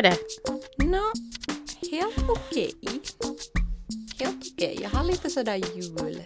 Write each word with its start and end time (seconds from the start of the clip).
är 0.00 0.10
det? 0.10 0.16
Nå, 0.84 1.12
helt 1.90 2.30
okej. 2.30 2.74
Helt 4.18 4.52
okej. 4.54 4.78
Jag 4.82 4.90
har 4.90 5.04
lite 5.04 5.30
sådär 5.30 5.54
julfeel. 5.54 6.22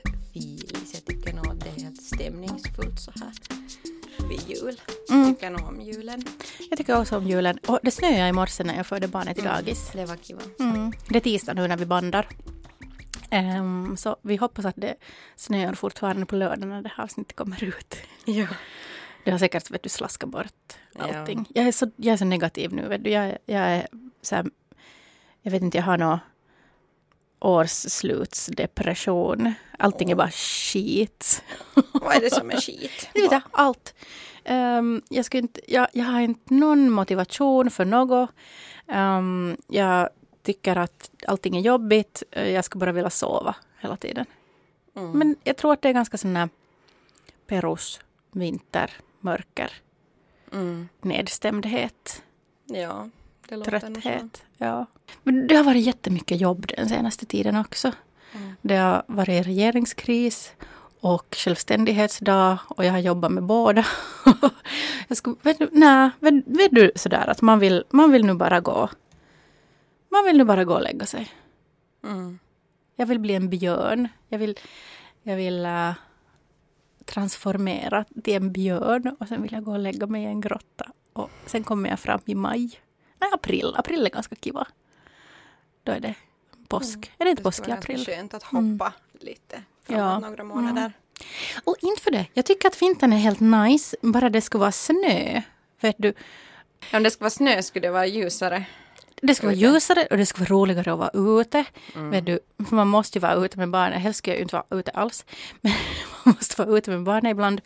Så 0.87 0.97
jag 0.97 1.05
tycker 1.05 1.33
nog 1.33 1.49
att 1.49 1.61
det 1.61 1.69
är 1.69 1.85
helt 1.85 2.03
stämningsfullt 2.03 3.01
så 3.01 3.13
här 3.21 3.33
vid 4.29 4.41
jul. 4.49 4.81
Mm. 5.11 5.35
Tycker 5.35 5.51
nog 5.51 5.69
om 5.69 5.81
julen. 5.81 6.25
Jag 6.71 6.79
tycker 6.79 7.01
också 7.01 7.17
om 7.17 7.27
julen. 7.27 7.59
Och 7.67 7.79
det 7.83 7.91
snöade 7.91 8.29
i 8.29 8.33
morse 8.33 8.65
när 8.65 8.77
jag 8.77 8.87
förde 8.87 9.09
barnet 9.09 9.35
till 9.35 9.45
dagis. 9.45 9.91
Det 9.93 10.07
var 10.07 10.17
kiva. 10.17 10.41
Mm. 10.61 10.93
Det 11.09 11.17
är 11.17 11.21
tisdag 11.21 11.55
nu 11.55 11.69
när 11.69 11.77
vi 11.77 11.87
bandar. 11.87 12.29
Ehm, 13.31 13.97
så 13.97 14.17
vi 14.23 14.37
hoppas 14.37 14.65
att 14.65 14.77
det 14.77 14.95
snöar 15.37 15.75
fortfarande 15.75 16.27
på 16.27 16.37
lördag 16.37 16.69
när 16.69 16.83
det 16.83 16.93
här 16.97 17.05
avsnittet 17.05 17.37
kommer 17.37 17.65
ut. 17.65 17.97
Ja. 18.25 18.47
Det 19.25 19.31
har 19.31 19.39
säkert 19.39 19.71
vet 19.71 19.83
du, 19.83 19.89
slaskat 19.89 20.29
bort 20.29 20.53
Ja. 20.99 21.19
allting. 21.19 21.47
Jag, 21.55 21.67
är 21.67 21.73
så, 21.73 21.91
jag 21.97 22.13
är 22.13 22.17
så 22.17 22.25
negativ 22.25 22.73
nu. 22.73 22.89
Vet 22.89 23.05
du. 23.05 23.11
Jag, 23.11 23.39
jag 23.47 23.61
är 23.63 23.87
så 24.23 24.35
här, 24.37 24.47
jag 25.43 25.51
vet 25.51 25.63
inte, 25.63 25.79
jag 25.79 25.85
har 25.85 25.99
någon 25.99 26.19
årsslutsdepression. 27.41 29.55
Allting 29.79 30.11
är 30.11 30.15
bara 30.15 30.31
skit. 30.31 31.43
Vad 31.93 32.17
är 32.17 32.21
det 32.21 32.31
som 32.31 32.51
är 32.51 32.57
skit? 32.61 33.09
Vet 33.15 33.33
jag, 33.33 33.41
allt. 33.51 33.95
Ehm, 34.45 35.03
jag, 35.09 35.25
ska 35.25 35.39
inte, 35.39 35.61
jag, 35.73 35.89
jag 35.93 36.05
har 36.05 36.21
inte 36.21 36.55
någon 36.55 36.91
motivation 36.91 37.71
för 37.71 37.85
något. 37.85 38.31
Ehm, 38.89 39.57
jag 39.69 40.09
tycker 40.43 40.77
att 40.77 41.11
allting 41.29 41.57
är 41.57 41.61
jobbigt. 41.61 42.23
Eh, 42.31 42.49
Jag 42.51 42.65
skulle 42.65 42.81
bara 42.81 42.93
vilja 42.93 43.11
sova 43.11 43.57
hela 43.81 43.97
tiden. 43.97 44.27
Mm. 44.97 45.11
Men 45.19 45.37
jag 45.45 45.57
tror 45.57 45.73
att 45.73 45.83
det 45.83 45.89
är 45.89 45.93
ganska 45.93 46.19
sån 46.19 46.37
här 46.37 46.49
perus, 47.47 48.01
vinter, 48.33 48.91
mörker, 49.25 49.73
Mm. 50.53 50.89
nedstämdhet, 51.01 52.23
Ja, 52.67 53.09
trötthet. 53.65 54.43
Ja. 54.57 54.87
Men 55.23 55.47
det 55.47 55.55
har 55.57 55.65
varit 55.65 55.85
jättemycket 55.87 56.41
jobb 56.41 56.67
den 56.77 56.89
senaste 56.89 57.27
tiden 57.27 57.57
också. 57.57 57.93
Mm. 58.35 58.53
Det 58.63 58.77
har 58.77 59.05
varit 59.07 59.47
regeringskris 59.47 60.53
och 61.01 61.35
självständighetsdag 61.37 62.59
och 62.69 62.85
jag 62.85 62.93
har 62.93 62.99
jobbat 62.99 63.33
med 63.33 63.43
båda. 63.43 63.87
jag 65.09 65.17
skulle, 65.17 65.37
vet, 65.43 65.59
du, 65.59 65.69
nej, 65.73 66.11
vet, 66.21 66.35
vet 66.47 66.71
du 66.71 66.93
sådär 66.97 67.27
att 67.31 67.43
man 67.43 67.59
vill, 67.59 67.85
man 67.91 68.13
vill 68.13 68.25
nu 68.27 68.35
bara 68.35 68.61
gå. 68.61 68.89
Man 70.09 70.25
vill 70.25 70.37
nu 70.39 70.45
bara 70.45 70.65
gå 70.65 70.75
och 70.75 70.83
lägga 70.83 71.07
sig. 71.07 71.29
Mm. 72.05 72.39
Jag 72.97 73.07
vill 73.07 73.19
bli 73.19 73.35
en 73.35 73.49
björn. 73.51 74.09
Jag 74.29 74.39
vill, 74.39 74.59
jag 75.23 75.37
vill 75.37 75.65
äh, 75.67 75.91
transformera 77.07 78.05
till 78.25 78.35
en 78.35 78.53
björn 78.53 79.17
och 79.21 79.29
sen 79.29 79.43
vill 79.43 79.53
jag 79.53 79.65
gå 79.65 79.73
och 79.73 79.79
lägga 79.79 80.07
mig 80.07 80.23
i 80.23 80.27
en 80.27 80.41
grotta. 80.41 80.91
Och 81.13 81.31
sen 81.47 81.65
kommer 81.65 81.91
jag 81.91 82.01
fram 82.01 82.21
i 82.25 82.35
maj. 82.35 82.71
Nej, 83.21 83.31
april. 83.35 83.75
April 83.77 84.07
är 84.07 84.11
ganska 84.11 84.37
kiva. 84.37 84.67
Då 85.83 85.93
är 85.93 86.01
det 86.01 86.15
påsk. 86.69 87.13
Är 87.19 87.25
det 87.25 87.31
inte 87.31 87.41
Det 87.41 87.45
påsk 87.45 87.59
skulle 87.59 87.75
i 87.75 87.79
april? 87.79 88.05
skönt 88.07 88.35
att 88.35 88.43
hoppa 88.43 88.93
lite 89.21 89.63
framåt 89.83 90.01
Ja. 90.03 90.19
några 90.19 90.45
månader. 90.45 90.93
Och 91.65 91.77
inför 91.81 92.11
det, 92.11 92.27
jag 92.35 92.47
tycker 92.47 92.69
att 92.69 92.83
vintern 92.83 93.13
är 93.13 93.17
helt 93.17 93.41
nice, 93.41 93.97
bara 94.03 94.31
det 94.31 94.41
ska 94.41 94.59
vara 94.59 94.73
snö. 94.73 95.43
Vet 95.81 95.97
du, 95.99 96.15
Om 96.93 97.03
det 97.03 97.11
ska 97.11 97.21
vara 97.25 97.31
snö 97.31 97.63
skulle 97.63 97.87
det 97.87 97.93
vara 97.93 98.07
ljusare. 98.07 98.65
det 99.23 99.35
ska 99.35 99.47
vara 99.47 99.57
ljusare 99.57 100.07
och 100.11 100.17
det 100.17 100.27
ska 100.27 100.39
vara 100.39 100.49
roligare 100.49 100.93
att 100.93 100.99
vara 100.99 101.41
ute. 101.41 101.65
Mm. 101.95 102.11
Vet 102.11 102.27
du, 102.27 102.39
för 102.69 102.77
man 102.77 102.89
måste 102.89 103.19
ju 103.19 103.21
vara 103.21 103.35
ute 103.35 103.59
med 103.59 103.71
barnen. 103.71 104.01
Helst 104.01 104.19
ska 104.19 104.31
jag 104.31 104.41
inte 104.41 104.57
vara 104.57 104.79
ute 104.81 104.91
alls. 104.91 105.25
Men 105.61 105.73
måste 106.37 106.65
vara 106.65 106.79
ute 106.79 106.91
med 106.91 107.03
barnen 107.03 107.31
ibland. 107.31 107.61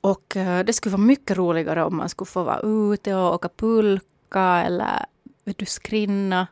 Och 0.00 0.36
eh, 0.36 0.64
det 0.64 0.72
skulle 0.72 0.92
vara 0.92 1.02
mycket 1.02 1.36
roligare 1.36 1.84
om 1.84 1.96
man 1.96 2.08
skulle 2.08 2.26
få 2.26 2.42
vara 2.42 2.60
ute 2.60 3.14
och 3.14 3.34
åka 3.34 3.48
pulka 3.48 4.62
eller 4.66 5.04
vet 5.44 5.58
du, 5.58 5.66
skrinna. 5.66 6.46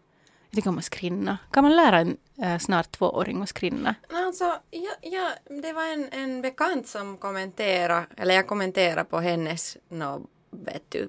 Jag 0.50 0.56
tycker 0.56 0.68
om 0.70 0.78
att 0.78 0.84
skrinna. 0.84 1.38
Kan 1.52 1.64
man 1.64 1.76
lära 1.76 1.98
en 2.00 2.16
eh, 2.42 2.58
snart 2.58 2.90
tvååring 2.90 3.42
att 3.42 3.48
skrinna? 3.48 3.94
Alltså, 4.12 4.44
ja, 4.70 4.90
ja, 5.02 5.30
det 5.62 5.72
var 5.72 5.82
en, 5.92 6.08
en 6.12 6.42
bekant 6.42 6.86
som 6.88 7.16
kommenterade, 7.18 8.06
eller 8.16 8.34
jag 8.34 8.46
kommenterade 8.46 9.04
på 9.04 9.20
hennes 9.20 9.76
no, 9.88 10.26
vet 10.50 10.90
du, 10.90 11.08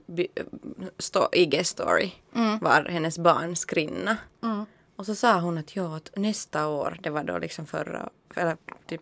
sto, 1.00 1.20
IG-story 1.32 2.10
Mm. 2.36 2.60
var 2.60 2.84
hennes 2.90 3.20
barn 3.20 3.56
skrinna. 3.56 4.18
Och 4.96 5.06
så 5.06 5.16
sa 5.16 5.40
hon 5.40 5.58
att 5.58 5.76
ja, 5.76 5.96
att 5.98 6.10
nästa 6.16 6.68
år, 6.68 6.98
det 7.04 7.10
var 7.10 7.24
då 7.24 7.38
liksom 7.38 7.66
förra, 7.66 8.10
eller 8.36 8.58
typ 8.88 9.02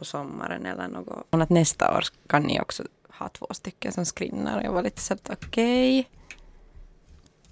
på 0.00 0.04
sommaren 0.04 0.66
eller 0.66 0.88
något. 0.88 1.26
Hon 1.30 1.42
att 1.42 1.50
nästa 1.50 1.96
år 1.96 2.04
kan 2.28 2.42
ni 2.42 2.60
också 2.60 2.82
ha 3.18 3.28
två 3.28 3.46
stycken 3.50 3.92
som 3.92 4.04
skrinnar. 4.04 4.62
Jag 4.62 4.72
var 4.72 4.82
lite 4.82 5.00
så 5.00 5.14
att 5.14 5.30
okej. 5.30 6.08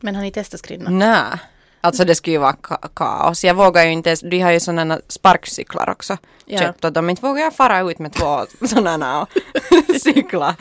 Men 0.00 0.14
har 0.14 0.22
ni 0.22 0.30
testat 0.32 0.60
skrinna? 0.60 0.90
Nej. 0.90 1.38
Alltså 1.80 2.04
det 2.04 2.14
skulle 2.14 2.32
ju 2.34 2.38
vara 2.40 2.52
ka- 2.62 2.88
kaos. 2.94 3.44
Jag 3.44 3.54
vågar 3.54 3.84
ju 3.84 3.90
inte 3.92 4.08
ens, 4.10 4.20
de 4.20 4.40
har 4.40 4.52
ju 4.52 4.60
sådana 4.60 5.00
sparkcyklar 5.08 5.90
också 5.90 6.16
Ja. 6.46 6.58
köpt 6.58 6.84
och 6.84 6.92
de 6.92 7.10
inte 7.10 7.22
vågar 7.22 7.42
jag 7.42 7.54
fara 7.54 7.90
ut 7.90 7.98
med 7.98 8.12
två 8.12 8.46
sådana 8.66 9.22
och 9.22 9.28
cykla. 10.00 10.56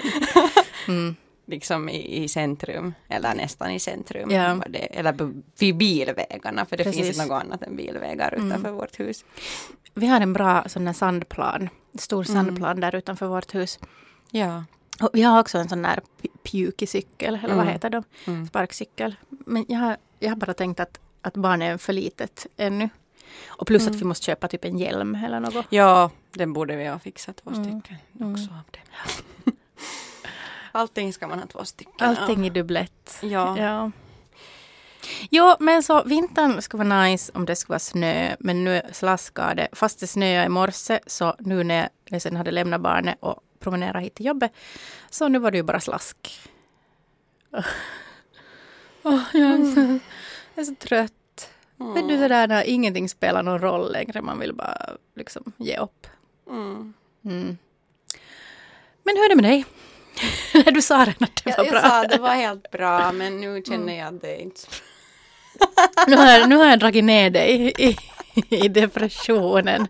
Mm. 0.88 1.16
liksom 1.46 1.90
i, 1.90 2.24
i 2.24 2.28
centrum, 2.28 2.94
eller 3.10 3.36
nästan 3.36 3.72
i 3.72 3.80
centrum. 3.80 4.32
Ja. 4.32 4.58
Det, 4.70 4.98
eller 5.00 5.16
vid 5.60 5.76
bilvägarna, 5.78 6.66
för 6.66 6.78
det 6.78 6.84
Precis. 6.84 7.02
finns 7.06 7.18
inte 7.18 7.28
något 7.34 7.44
annat 7.44 7.62
än 7.64 7.76
bilvägar 7.76 8.34
utanför 8.34 8.72
vårt 8.72 9.00
hus. 9.00 9.26
Vi 9.98 10.08
har 10.08 10.22
en 10.22 10.34
bra 10.34 10.64
sån 10.68 10.94
sandplan, 10.94 11.70
stor 12.00 12.24
sandplan 12.24 12.80
där 12.80 12.96
utanför 12.96 13.28
vårt 13.28 13.56
hus. 13.56 13.80
Ja. 14.32 14.64
Och 15.02 15.10
vi 15.14 15.22
har 15.22 15.40
också 15.40 15.58
en 15.58 15.70
sån 15.70 15.82
där 15.82 16.00
pukicykel, 16.44 17.36
eller 17.36 17.48
vad 17.56 17.64
Mm. 17.64 17.68
heter 17.68 17.90
de? 17.90 18.04
Mm. 18.28 18.48
Sparkcykel. 18.48 19.16
Men 19.30 19.66
jag 19.70 19.80
har, 19.80 19.98
jag 20.20 20.30
har 20.30 20.36
bara 20.36 20.54
tänkt 20.54 20.80
att, 20.80 21.00
att 21.22 21.34
barn 21.34 21.62
är 21.62 21.78
för 21.78 21.94
litet 21.94 22.48
ännu. 22.58 22.90
Och 23.48 23.68
plus 23.68 23.88
att 23.88 23.96
vi 23.96 24.04
måste 24.06 24.26
köpa 24.26 24.48
typ 24.48 24.66
en 24.66 24.78
hjälm 24.78 25.16
eller 25.16 25.40
något. 25.40 25.66
Ja, 25.70 26.12
den 26.32 26.54
borde 26.54 26.76
vi 26.76 26.86
ha 26.88 27.00
fixat 27.00 27.36
två 27.38 27.50
Mm. 27.50 27.64
stycken 27.64 27.98
Mm. 28.20 28.32
också 28.34 28.44
av 28.52 28.60
det. 28.72 29.52
Allting 30.72 31.14
ska 31.14 31.28
man 31.28 31.40
ha 31.40 31.46
två 31.48 31.66
stycken 31.66 32.08
Allting 32.08 32.46
i 32.46 32.50
dubblett. 32.50 33.20
Ja. 33.22 33.58
Ja. 33.60 33.92
Jo, 35.30 35.56
men 35.60 35.84
så 35.84 36.04
vintern 36.04 36.62
ska 36.62 36.78
vara 36.78 37.04
nice 37.04 37.32
om 37.36 37.46
det 37.46 37.56
ska 37.56 37.70
vara 37.74 37.80
snö, 37.80 38.36
men 38.40 38.64
nu 38.64 38.82
slaskar 38.92 39.56
det. 39.56 39.68
Fast 39.72 40.00
det 40.00 40.08
snöade 40.08 40.46
i 40.46 40.50
morse, 40.50 41.00
så 41.08 41.36
nu 41.40 41.64
när 41.64 41.90
jag 42.06 42.22
sen 42.22 42.36
hade 42.36 42.52
lämnat 42.52 42.82
barnet 42.82 43.18
och 43.20 43.44
promenerat 43.60 44.04
hit 44.04 44.16
till 44.16 44.26
jobbet, 44.26 44.52
så 45.10 45.28
nu 45.28 45.40
var 45.40 45.52
det 45.52 45.58
ju 45.58 45.64
bara 45.64 45.80
slask. 45.80 46.18
Åh, 49.04 49.24
jag, 49.34 49.52
är 49.52 49.76
så, 49.76 50.00
jag 50.56 50.80
trött. 50.80 51.14
Vet 51.96 52.08
du 52.08 52.18
det 52.18 52.28
där 52.28 52.48
när 52.48 52.64
ingenting 52.64 53.10
spelar 53.10 53.44
någon 53.44 53.60
roll 53.60 53.92
längre, 53.92 54.22
man 54.22 54.40
vill 54.40 54.54
bara 54.54 54.90
liksom 55.16 55.54
ge 55.58 55.78
upp. 55.78 56.08
Mm. 56.50 56.94
Mm. 57.26 57.58
Men 59.04 59.16
hur 59.16 59.26
är 59.26 59.30
det 59.30 59.36
med 59.36 59.44
dig? 59.44 59.66
du 60.74 60.82
sa 60.82 60.96
redan 60.96 61.14
att 61.20 61.44
det 61.44 61.50
Jag, 61.50 61.58
var 61.58 61.64
jag 61.66 61.72
bra. 61.72 61.82
sa 61.82 62.02
att 62.02 62.10
det 62.10 62.18
var 62.18 62.36
helt 62.36 62.72
bra 62.72 63.12
men 63.12 63.42
nu 63.42 63.62
känner 63.68 63.98
jag 64.00 64.16
att 64.16 64.22
det 64.22 64.42
inte 64.42 64.60
så 64.60 64.68
Nu 66.08 66.16
har, 66.16 66.32
jag, 66.32 66.50
nu 66.50 66.56
har 66.56 66.66
jag 66.66 66.80
dragit 66.80 67.04
ner 67.04 67.30
dig 67.30 67.74
i, 67.78 67.98
i 68.50 68.68
depressionen. 68.68 69.88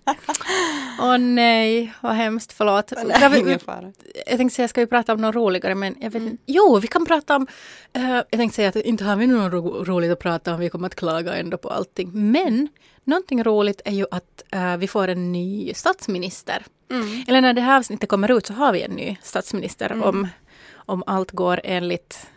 Åh 1.02 1.18
nej, 1.18 1.94
vad 2.02 2.14
hemskt, 2.14 2.54
förlåt. 2.54 2.94
Vi, 3.32 3.40
ingen 3.40 3.60
fara. 3.60 3.92
jag 4.28 4.38
tänkte 4.38 4.56
säga, 4.56 4.68
ska 4.68 4.82
vi 4.82 4.88
prata 4.88 5.14
om 5.14 5.22
något 5.22 5.36
roligare, 5.36 5.76
men 5.76 5.96
jag 6.00 6.12
vet 6.12 6.22
inte. 6.22 6.44
Jo, 6.46 6.80
vi 6.80 6.88
kan 6.88 7.06
prata 7.06 7.36
om... 7.36 7.48
eh, 7.94 8.16
jag 8.16 8.32
tänkte 8.32 8.56
säga 8.56 8.70
att 8.70 8.76
inte 8.76 9.04
har 9.04 9.16
vi 9.16 9.28
något 9.28 9.54
ro, 9.54 9.84
roligt 9.84 10.12
att 10.12 10.20
prata 10.20 10.54
om, 10.54 10.60
vi 10.60 10.70
kommer 10.70 10.88
att 10.88 10.96
klaga 10.96 11.36
ändå 11.36 11.58
på 11.58 11.70
allting. 11.70 12.32
Men 12.32 12.68
någonting 13.04 13.44
roligt 13.44 13.82
är 13.86 13.92
ju 13.92 14.06
att 14.12 14.44
eh, 14.52 14.78
vi 14.78 14.88
får 14.88 15.08
en 15.08 15.32
ny 15.32 15.74
statsminister. 15.74 16.66
Mm. 16.92 17.24
Eller 17.28 17.42
när 17.42 17.54
det 17.54 17.62
här 17.62 17.78
avsnittet 17.78 18.10
kommer 18.10 18.32
ut 18.32 18.46
så 18.46 18.54
har 18.54 18.74
vi 18.74 18.82
en 18.82 18.92
ny 18.92 19.18
statsminister 19.24 20.04
om, 20.04 20.28
om 20.76 21.04
allt 21.08 21.32
går 21.32 21.62
enligt 21.64 22.28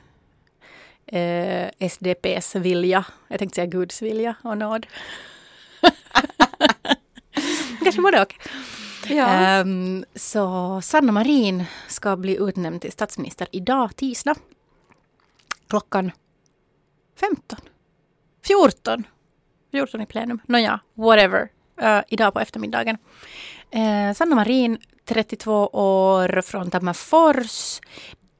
eh, 1.13 1.89
SDPs 1.89 2.55
vilja. 2.55 3.05
Jag 3.29 3.39
tänkte 3.39 3.55
säga 3.55 3.67
Guds 3.67 4.03
vilja 4.03 4.35
och 4.43 4.59
nåd. 4.59 4.87
Kanske 7.83 8.03
både 8.03 8.23
och. 8.23 8.35
Ja. 9.09 9.27
Ehm, 9.27 10.05
så 10.15 10.81
Sanna 10.83 11.13
Marin 11.13 11.65
ska 11.89 12.17
bli 12.17 12.37
utnämnd 12.41 12.81
till 12.81 12.93
statsminister 12.93 13.49
idag, 13.53 13.97
tisdag. 13.97 14.35
Klockan 15.69 16.13
15. 17.21 17.59
14. 18.47 19.05
14 19.71 20.01
i 20.01 20.07
plenum. 20.07 20.41
Nåja, 20.47 20.81
whatever. 20.95 21.49
Eh, 21.81 22.01
idag 22.09 22.35
på 22.35 22.41
eftermiddagen. 22.41 22.99
Uh, 23.77 24.13
Sanna 24.15 24.35
Marin, 24.35 24.79
32 25.05 25.67
år 25.67 26.43
från 26.43 26.71
Tammerfors. 26.71 27.81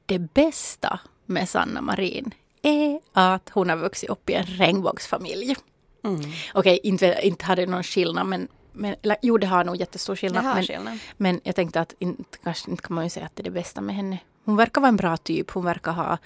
Det 0.05 0.19
bästa 0.19 0.99
med 1.25 1.49
Sanna 1.49 1.81
Marin 1.81 2.33
är 2.61 2.99
att 3.13 3.49
hon 3.49 3.69
har 3.69 3.77
vuxit 3.77 4.09
upp 4.09 4.29
i 4.29 4.33
en 4.33 4.45
regnbågsfamilj. 4.45 5.55
Mm. 6.03 6.21
Okej, 6.53 6.79
inte, 6.83 7.19
inte 7.23 7.45
hade 7.45 7.65
det 7.65 7.71
någon 7.71 7.83
skillnad 7.83 8.27
men, 8.27 8.47
men 8.71 8.95
eller, 9.01 9.17
jo 9.21 9.37
det 9.37 9.47
har 9.47 9.63
nog 9.63 9.75
jättestor 9.75 10.15
skillnad. 10.15 10.43
Men, 10.43 10.63
skillnad. 10.63 10.99
men 11.17 11.41
jag 11.43 11.55
tänkte 11.55 11.81
att 11.81 11.95
inte, 11.99 12.37
kanske 12.43 12.71
inte 12.71 12.83
kan 12.83 12.95
man 12.95 13.03
ju 13.03 13.09
säga 13.09 13.25
att 13.25 13.35
det 13.35 13.41
är 13.41 13.43
det 13.43 13.51
bästa 13.51 13.81
med 13.81 13.95
henne. 13.95 14.17
Hon 14.45 14.55
verkar 14.55 14.81
vara 14.81 14.89
en 14.89 14.95
bra 14.95 15.17
typ. 15.17 15.51
Hon 15.51 15.65
verkar 15.65 15.91
ha, 15.91 16.17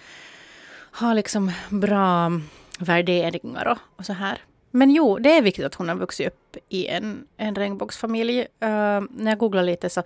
ha 1.00 1.14
liksom 1.14 1.52
bra 1.70 2.32
värderingar 2.80 3.66
och, 3.68 3.78
och 3.96 4.06
så 4.06 4.14
här. 4.14 4.42
Men 4.72 4.92
jo, 4.92 5.20
det 5.20 5.38
är 5.38 5.42
viktigt 5.42 5.66
att 5.66 5.76
hon 5.76 5.90
har 5.90 5.96
vuxit 5.96 6.28
upp 6.28 6.58
i 6.70 6.88
en, 6.88 7.28
en 7.38 7.56
regnbågsfamilj. 7.56 8.40
Uh, 8.40 8.46
när 9.10 9.30
jag 9.30 9.38
googlar 9.38 9.64
lite 9.64 9.90
så, 9.90 10.04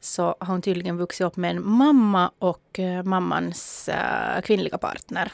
så 0.00 0.22
har 0.40 0.46
hon 0.46 0.62
tydligen 0.62 0.96
vuxit 0.96 1.26
upp 1.26 1.36
med 1.36 1.50
en 1.50 1.68
mamma 1.68 2.30
och 2.38 2.78
uh, 2.78 3.02
mammans 3.02 3.88
uh, 3.92 4.40
kvinnliga 4.40 4.78
partner. 4.78 5.32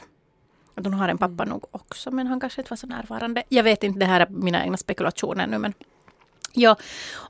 Att 0.77 0.85
hon 0.85 0.93
har 0.93 1.09
en 1.09 1.17
pappa 1.17 1.45
nog 1.45 1.65
också, 1.71 2.11
men 2.11 2.27
han 2.27 2.39
kanske 2.39 2.61
inte 2.61 2.69
var 2.69 2.77
så 2.77 2.87
närvarande. 2.87 3.43
Jag 3.49 3.63
vet 3.63 3.83
inte, 3.83 3.99
det 3.99 4.05
här 4.05 4.19
är 4.19 4.29
mina 4.29 4.63
egna 4.63 4.77
spekulationer 4.77 5.47
nu, 5.47 5.57
men 5.57 5.73
ja. 6.53 6.75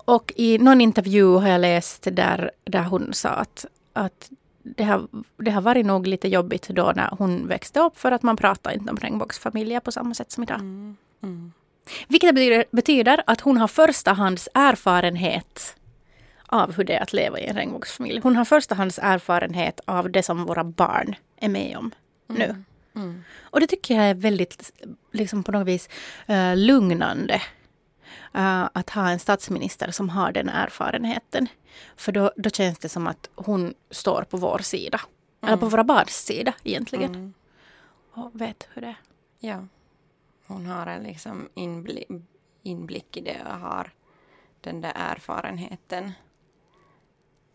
Och 0.05 0.33
i 0.35 0.57
någon 0.57 0.81
intervju 0.81 1.35
har 1.35 1.47
jag 1.47 1.61
läst 1.61 2.07
där, 2.11 2.51
där 2.63 2.83
hon 2.83 3.13
sa 3.13 3.29
att, 3.29 3.65
att 3.94 4.29
det 4.63 4.83
har, 4.83 5.07
det 5.38 5.51
har 5.51 5.61
varit 5.61 5.85
nog 5.85 6.07
lite 6.07 6.27
jobbigt 6.27 6.69
då 6.69 6.94
när 6.95 7.09
hon 7.09 7.47
växte 7.47 7.79
upp 7.79 7.97
för 7.97 8.11
att 8.11 8.23
man 8.23 8.38
pratar 8.38 8.71
inte 8.71 8.91
om 8.91 8.97
regnbågsfamiljer 8.97 9.79
på 9.79 9.91
samma 9.91 10.13
sätt 10.13 10.31
som 10.31 10.43
idag. 10.43 10.59
Mm. 10.59 10.97
Mm. 11.23 11.51
Vilket 12.07 12.35
betyder, 12.35 12.65
betyder 12.71 13.23
att 13.27 13.41
hon 13.41 13.57
har 13.57 13.67
förstahands 13.67 14.50
erfarenhet 14.53 15.75
av 16.45 16.73
hur 16.73 16.83
det 16.83 16.93
är 16.93 17.01
att 17.01 17.13
leva 17.13 17.39
i 17.39 17.45
en 17.45 17.55
regnbågsfamilj. 17.55 18.19
Hon 18.23 18.35
har 18.35 18.45
förstahands 18.45 19.00
erfarenhet 19.01 19.79
av 19.85 20.11
det 20.11 20.23
som 20.23 20.45
våra 20.45 20.63
barn 20.63 21.15
är 21.38 21.50
med 21.50 21.77
om 21.77 21.91
nu. 22.27 22.63
Mm. 22.97 23.09
Mm. 23.09 23.23
Och 23.41 23.59
det 23.59 23.67
tycker 23.67 23.95
jag 23.95 24.09
är 24.09 24.13
väldigt, 24.13 24.71
liksom 25.11 25.44
på 25.44 25.51
något 25.51 25.67
vis, 25.67 25.89
uh, 26.29 26.55
lugnande. 26.55 27.41
Uh, 28.35 28.69
att 28.73 28.89
ha 28.89 29.09
en 29.09 29.19
statsminister 29.19 29.91
som 29.91 30.09
har 30.09 30.31
den 30.31 30.49
erfarenheten. 30.49 31.47
För 31.95 32.11
då, 32.11 32.31
då 32.35 32.49
känns 32.49 32.79
det 32.79 32.89
som 32.89 33.07
att 33.07 33.29
hon 33.35 33.73
står 33.91 34.25
på 34.29 34.38
vår 34.38 34.59
sida. 34.59 35.01
Mm. 35.41 35.47
Eller 35.47 35.57
på 35.57 35.69
våra 35.69 35.83
barns 35.83 36.25
sida 36.25 36.53
egentligen. 36.63 37.15
Mm. 37.15 37.33
Och 38.11 38.41
vet 38.41 38.67
hur 38.73 38.81
det 38.81 38.88
är. 38.88 38.97
Ja. 39.39 39.65
Hon 40.47 40.65
har 40.65 40.88
en 40.88 41.03
liksom 41.03 41.50
inblick, 41.53 42.07
inblick 42.63 43.17
i 43.17 43.21
det 43.21 43.41
och 43.45 43.59
har 43.59 43.91
den 44.61 44.81
där 44.81 44.93
erfarenheten. 44.95 46.11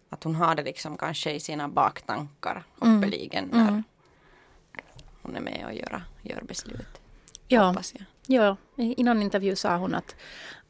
Att 0.09 0.25
hon 0.25 0.35
har 0.35 0.55
det 0.55 0.63
liksom 0.63 0.97
kanske 0.97 1.33
i 1.33 1.41
sina 1.41 1.69
baktankar 1.69 2.65
mm. 2.83 2.95
hoppeligen 2.95 3.51
mm. 3.53 3.67
när 3.67 3.83
hon 5.23 5.37
är 5.37 5.41
med 5.41 5.65
och 5.67 5.75
gör, 5.75 6.03
gör 6.23 6.43
beslut. 6.43 7.01
Ja. 7.49 7.63
Hoppas 7.63 7.95
jag. 7.95 8.05
ja, 8.27 8.57
i 8.77 9.03
någon 9.03 9.23
intervju 9.23 9.57
sa 9.57 9.77
hon 9.77 9.95
att, 9.95 10.17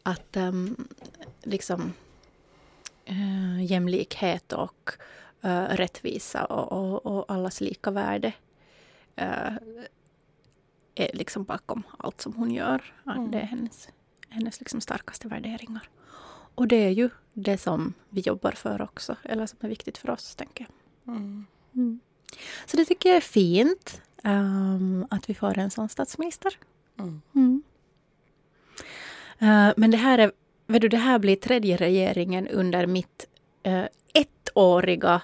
att 0.03 0.37
um, 0.37 0.89
liksom 1.43 1.93
uh, 3.11 3.65
jämlikhet 3.65 4.53
och 4.53 4.91
uh, 5.45 5.65
rättvisa 5.65 6.45
och, 6.45 6.73
och, 6.73 7.07
och 7.07 7.33
allas 7.33 7.61
lika 7.61 7.91
värde 7.91 8.33
uh, 9.21 9.57
är 10.95 11.11
liksom 11.15 11.45
bakom 11.45 11.83
allt 11.99 12.21
som 12.21 12.33
hon 12.33 12.51
gör. 12.51 12.95
Mm. 13.07 13.31
Det 13.31 13.39
är 13.39 13.47
hennes, 13.47 13.89
hennes 14.29 14.61
liksom 14.61 14.81
starkaste 14.81 15.29
värderingar. 15.29 15.89
Och 16.55 16.69
det 16.69 16.77
är 16.77 16.91
ju 16.91 17.11
det 17.33 17.59
som 17.59 17.95
vi 18.09 18.21
jobbar 18.21 18.53
för 18.53 18.83
också, 18.83 19.17
eller 19.23 19.47
som 19.47 19.59
är 19.61 19.69
viktigt 19.69 19.99
för 19.99 20.11
oss, 20.11 20.35
tänker 20.35 20.67
jag. 21.05 21.15
Mm. 21.15 21.47
Mm. 21.75 22.01
Så 22.67 22.77
det 22.77 22.85
tycker 22.85 23.09
jag 23.09 23.17
är 23.17 23.21
fint, 23.21 24.03
um, 24.25 25.07
att 25.11 25.31
vi 25.31 25.35
får 25.35 25.59
en 25.59 25.71
sån 25.71 25.89
statsminister. 25.89 26.57
Uh, 29.43 29.73
men 29.77 29.91
det 29.91 29.97
här, 29.97 30.19
är, 30.19 30.33
vet 30.67 30.83
du, 30.83 30.89
det 30.89 30.97
här 30.97 31.19
blir 31.19 31.37
tredje 31.37 31.77
regeringen 31.77 32.49
under 32.49 32.87
mitt 32.87 33.27
uh, 33.67 33.85
ettåriga... 34.15 35.21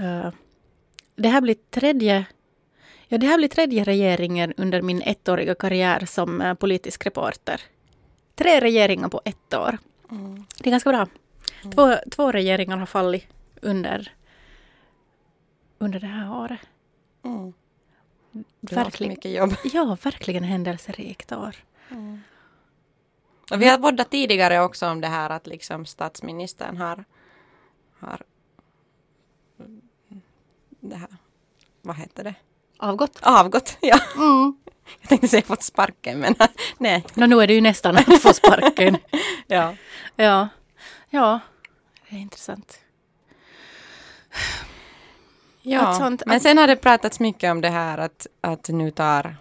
Uh, 0.00 0.28
det 1.16 1.28
här 1.28 1.40
blir 1.40 1.56
tredje 1.70 2.26
Ja, 3.08 3.18
det 3.18 3.26
här 3.26 3.36
blir 3.36 3.48
tredje 3.48 3.84
regeringen 3.84 4.54
under 4.56 4.82
min 4.82 5.02
ettåriga 5.02 5.54
karriär 5.54 6.06
som 6.06 6.56
politisk 6.60 7.06
reporter. 7.06 7.60
Tre 8.34 8.60
regeringar 8.60 9.08
på 9.08 9.20
ett 9.24 9.54
år. 9.54 9.78
Mm. 10.10 10.44
Det 10.58 10.68
är 10.68 10.70
ganska 10.70 10.90
bra. 10.90 11.06
Mm. 11.62 11.72
Två, 11.72 11.94
två 12.10 12.32
regeringar 12.32 12.76
har 12.76 12.86
fallit 12.86 13.26
under, 13.62 14.12
under 15.78 16.00
det 16.00 16.06
här 16.06 16.32
året. 16.32 16.60
Mm. 17.24 17.52
Du 18.60 18.74
verkligen, 18.74 19.12
mycket 19.12 19.32
jobb. 19.32 19.54
Ja, 19.64 19.96
verkligen 20.02 20.44
händelserikt 20.44 21.32
år. 21.32 21.56
Mm. 21.90 22.20
Och 23.50 23.62
vi 23.62 23.68
har 23.68 23.78
poddat 23.78 24.10
tidigare 24.10 24.60
också 24.60 24.88
om 24.88 25.00
det 25.00 25.08
här 25.08 25.30
att 25.30 25.46
liksom 25.46 25.86
statsministern 25.86 26.76
har, 26.76 27.04
har 28.00 28.22
det 30.80 30.96
här, 30.96 31.08
vad 31.82 31.96
heter 31.96 32.24
det? 32.24 32.34
Avgått? 32.78 33.18
Avgått, 33.22 33.76
ja. 33.80 33.98
Mm. 34.16 34.56
Jag 35.00 35.08
tänkte 35.08 35.28
säga 35.28 35.42
fått 35.42 35.62
sparken 35.62 36.18
men 36.18 36.34
nej. 36.78 37.04
No, 37.14 37.26
nu 37.26 37.40
är 37.42 37.46
det 37.46 37.54
ju 37.54 37.60
nästan 37.60 37.96
att 37.96 38.22
få 38.22 38.32
sparken. 38.32 38.96
ja. 39.46 39.74
Ja. 40.16 40.48
Ja, 41.10 41.40
det 42.08 42.16
är 42.16 42.20
intressant. 42.20 42.78
Ja, 45.68 45.92
sånt, 45.92 46.22
men 46.26 46.40
sen 46.40 46.58
har 46.58 46.66
det 46.66 46.76
pratats 46.76 47.20
mycket 47.20 47.50
om 47.50 47.60
det 47.60 47.68
här 47.68 47.98
att, 47.98 48.26
att 48.40 48.68
nu 48.68 48.90
tar 48.90 49.36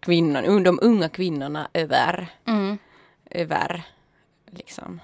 kvinnorna, 0.00 0.60
de 0.60 0.78
unga 0.82 1.08
kvinnorna 1.08 1.68
över, 1.72 2.28
mm. 2.44 2.78
över 3.30 3.82
liksom 4.50 5.00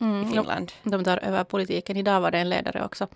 mm. 0.00 0.22
i 0.22 0.32
Finland. 0.32 0.72
De, 0.82 0.90
de 0.90 1.04
tar 1.04 1.16
över 1.24 1.44
politiken. 1.44 1.96
Idag 1.96 2.20
var 2.20 2.30
det 2.30 2.38
en 2.38 2.48
ledare 2.48 2.84
också. 2.84 3.06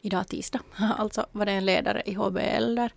Idag 0.00 0.28
tisdag. 0.28 0.60
Alltså 0.98 1.26
var 1.32 1.46
det 1.46 1.52
en 1.52 1.64
ledare 1.64 2.02
i 2.06 2.14
HBL 2.14 2.74
där 2.74 2.92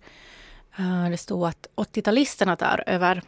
uh, 0.80 1.10
det 1.10 1.18
stod 1.18 1.46
att 1.46 1.66
80-talisterna 1.76 2.56
tar 2.56 2.84
över 2.86 3.22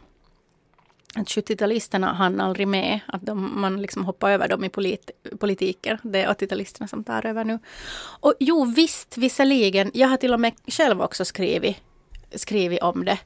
att 1.14 1.26
70-talisterna 1.26 2.14
hann 2.14 2.40
aldrig 2.40 2.68
med, 2.68 3.00
att 3.06 3.26
de, 3.26 3.60
man 3.60 3.82
liksom 3.82 4.04
hoppar 4.04 4.30
över 4.30 4.48
dem 4.48 4.64
i 4.64 4.68
polit, 4.68 5.10
politiken. 5.40 5.98
Det 6.02 6.22
är 6.22 6.28
80-talisterna 6.28 6.86
som 6.86 7.04
tar 7.04 7.26
över 7.26 7.44
nu. 7.44 7.58
Och 8.20 8.34
jo 8.40 8.64
visst, 8.64 9.16
visserligen, 9.16 9.90
jag 9.94 10.08
har 10.08 10.16
till 10.16 10.34
och 10.34 10.40
med 10.40 10.52
själv 10.66 11.02
också 11.02 11.24
skrivit, 11.24 11.76
skrivit 12.34 12.82
om 12.82 13.04
det. 13.04 13.18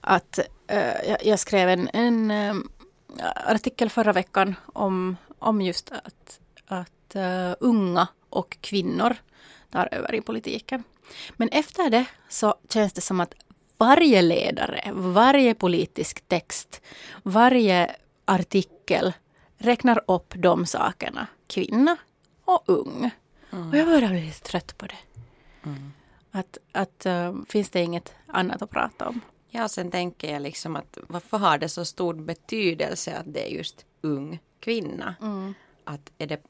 Att 0.00 0.38
uh, 0.72 1.08
jag, 1.08 1.24
jag, 1.24 1.38
skrev 1.38 1.68
en, 1.68 1.88
en 1.92 2.30
uh, 2.30 2.62
artikel 3.46 3.90
förra 3.90 4.12
veckan 4.12 4.54
om, 4.66 5.16
om 5.38 5.60
just 5.60 5.92
att, 5.92 6.40
att 6.66 7.16
uh, 7.16 7.54
unga 7.60 8.08
och 8.30 8.56
kvinnor 8.60 9.16
tar 9.70 9.88
över 9.92 10.14
i 10.14 10.20
politiken. 10.20 10.84
Men 11.36 11.48
efter 11.48 11.90
det 11.90 12.04
så 12.28 12.54
känns 12.68 12.92
det 12.92 13.00
som 13.00 13.20
att 13.20 13.34
varje 13.80 14.22
ledare, 14.22 14.92
varje 14.92 15.54
politisk 15.54 16.28
text, 16.28 16.82
varje 17.22 17.96
artikel 18.24 19.12
räknar 19.58 20.00
upp 20.06 20.34
de 20.36 20.66
sakerna. 20.66 21.26
Kvinna 21.46 21.96
och 22.44 22.62
ung. 22.66 23.10
Mm. 23.52 23.68
Och 23.68 23.76
jag 23.76 23.86
börjar 23.86 24.08
bli 24.08 24.20
lite 24.20 24.40
trött 24.40 24.78
på 24.78 24.86
det. 24.86 24.98
Mm. 25.64 25.92
Att, 26.30 26.58
att 26.72 27.06
uh, 27.06 27.42
finns 27.48 27.70
det 27.70 27.82
inget 27.82 28.14
annat 28.26 28.62
att 28.62 28.70
prata 28.70 29.08
om? 29.08 29.20
Ja, 29.48 29.68
sen 29.68 29.90
tänker 29.90 30.32
jag 30.32 30.42
liksom 30.42 30.76
att 30.76 30.98
varför 31.08 31.38
har 31.38 31.58
det 31.58 31.68
så 31.68 31.84
stor 31.84 32.14
betydelse 32.14 33.16
att 33.16 33.34
det 33.34 33.50
är 33.50 33.56
just 33.56 33.84
ung 34.00 34.38
kvinna? 34.60 35.14
Mm. 35.20 35.54
Att 35.84 36.12
är 36.18 36.26
det, 36.26 36.40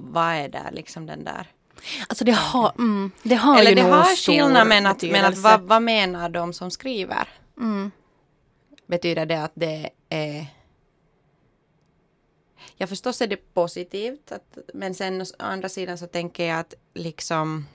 vad 0.00 0.34
är 0.34 0.48
det 0.48 0.70
liksom 0.72 1.06
den 1.06 1.24
där 1.24 1.46
Alltså 2.08 2.24
det 2.24 2.32
har, 2.32 2.72
mm, 2.78 3.10
det 3.22 3.34
har 3.34 3.58
Eller 3.58 3.70
ju 3.70 3.74
det 3.76 3.82
har 3.82 4.16
skillnad 4.16 4.66
men 4.66 4.86
att, 4.86 5.02
men 5.02 5.24
att 5.24 5.38
vad, 5.38 5.60
vad 5.60 5.82
menar 5.82 6.28
de 6.28 6.52
som 6.52 6.70
skriver? 6.70 7.28
Mm. 7.58 7.90
Betyder 8.86 9.26
det 9.26 9.42
att 9.42 9.52
det 9.54 9.90
är 10.08 10.46
Ja 12.76 12.86
förstås 12.86 13.20
är 13.20 13.26
det 13.26 13.54
positivt 13.54 14.32
att, 14.32 14.58
men 14.74 14.94
sen 14.94 15.20
å 15.20 15.24
andra 15.38 15.68
sidan 15.68 15.98
så 15.98 16.06
tänker 16.06 16.46
jag 16.46 16.58
att 16.60 16.74
liksom 16.94 17.66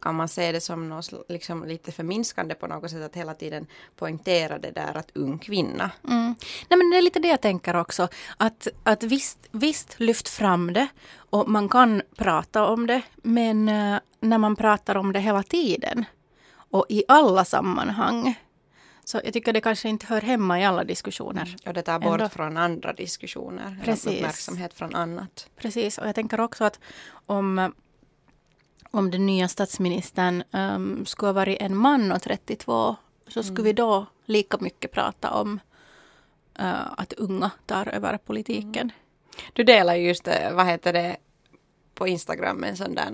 kan 0.00 0.14
man 0.14 0.28
se 0.28 0.52
det 0.52 0.60
som 0.60 0.88
något 0.88 1.12
liksom 1.28 1.64
lite 1.64 1.92
förminskande 1.92 2.54
på 2.54 2.66
något 2.66 2.90
sätt 2.90 3.02
att 3.02 3.16
hela 3.16 3.34
tiden 3.34 3.66
poängtera 3.96 4.58
det 4.58 4.70
där 4.70 4.96
att 4.96 5.10
ung 5.14 5.38
kvinna. 5.38 5.90
Mm. 6.08 6.34
Nej 6.68 6.78
men 6.78 6.90
det 6.90 6.96
är 6.96 7.02
lite 7.02 7.18
det 7.18 7.28
jag 7.28 7.40
tänker 7.40 7.76
också. 7.76 8.08
Att, 8.36 8.68
att 8.82 9.02
visst, 9.02 9.38
visst 9.50 10.00
lyft 10.00 10.28
fram 10.28 10.72
det 10.72 10.88
och 11.14 11.48
man 11.48 11.68
kan 11.68 12.02
prata 12.16 12.66
om 12.66 12.86
det 12.86 13.02
men 13.16 13.68
uh, 13.68 13.98
när 14.20 14.38
man 14.38 14.56
pratar 14.56 14.96
om 14.96 15.12
det 15.12 15.20
hela 15.20 15.42
tiden 15.42 16.04
och 16.70 16.86
i 16.88 17.04
alla 17.08 17.44
sammanhang 17.44 18.34
så 19.04 19.20
jag 19.24 19.32
tycker 19.32 19.52
det 19.52 19.60
kanske 19.60 19.88
inte 19.88 20.06
hör 20.06 20.20
hemma 20.20 20.60
i 20.60 20.64
alla 20.64 20.84
diskussioner. 20.84 21.56
Och 21.66 21.74
det 21.74 21.82
tar 21.82 21.98
bort 21.98 22.12
Ändå. 22.12 22.28
från 22.28 22.56
andra 22.56 22.92
diskussioner. 22.92 23.78
Precis. 23.84 24.16
Uppmärksamhet 24.16 24.74
från 24.74 24.94
annat. 24.94 25.50
Precis, 25.56 25.98
och 25.98 26.08
jag 26.08 26.14
tänker 26.14 26.40
också 26.40 26.64
att 26.64 26.80
om 27.26 27.72
om 28.96 29.10
den 29.10 29.26
nya 29.26 29.48
statsministern 29.48 30.42
um, 30.50 31.06
skulle 31.06 31.28
ha 31.28 31.32
varit 31.32 31.60
en 31.60 31.76
man 31.76 32.12
och 32.12 32.22
32 32.22 32.96
så 33.28 33.42
skulle 33.42 33.60
mm. 33.60 33.64
vi 33.64 33.72
då 33.72 34.06
lika 34.24 34.56
mycket 34.60 34.92
prata 34.92 35.30
om 35.30 35.60
uh, 36.60 36.92
att 36.96 37.12
unga 37.12 37.50
tar 37.66 37.88
över 37.88 38.18
politiken. 38.18 38.90
Mm. 38.90 39.50
Du 39.52 39.64
delar 39.64 39.94
just, 39.94 40.28
vad 40.52 40.66
heter 40.66 40.92
det, 40.92 41.16
på 41.94 42.08
Instagram 42.08 42.64
en 42.64 42.76
sån 42.76 42.94
där, 42.94 43.12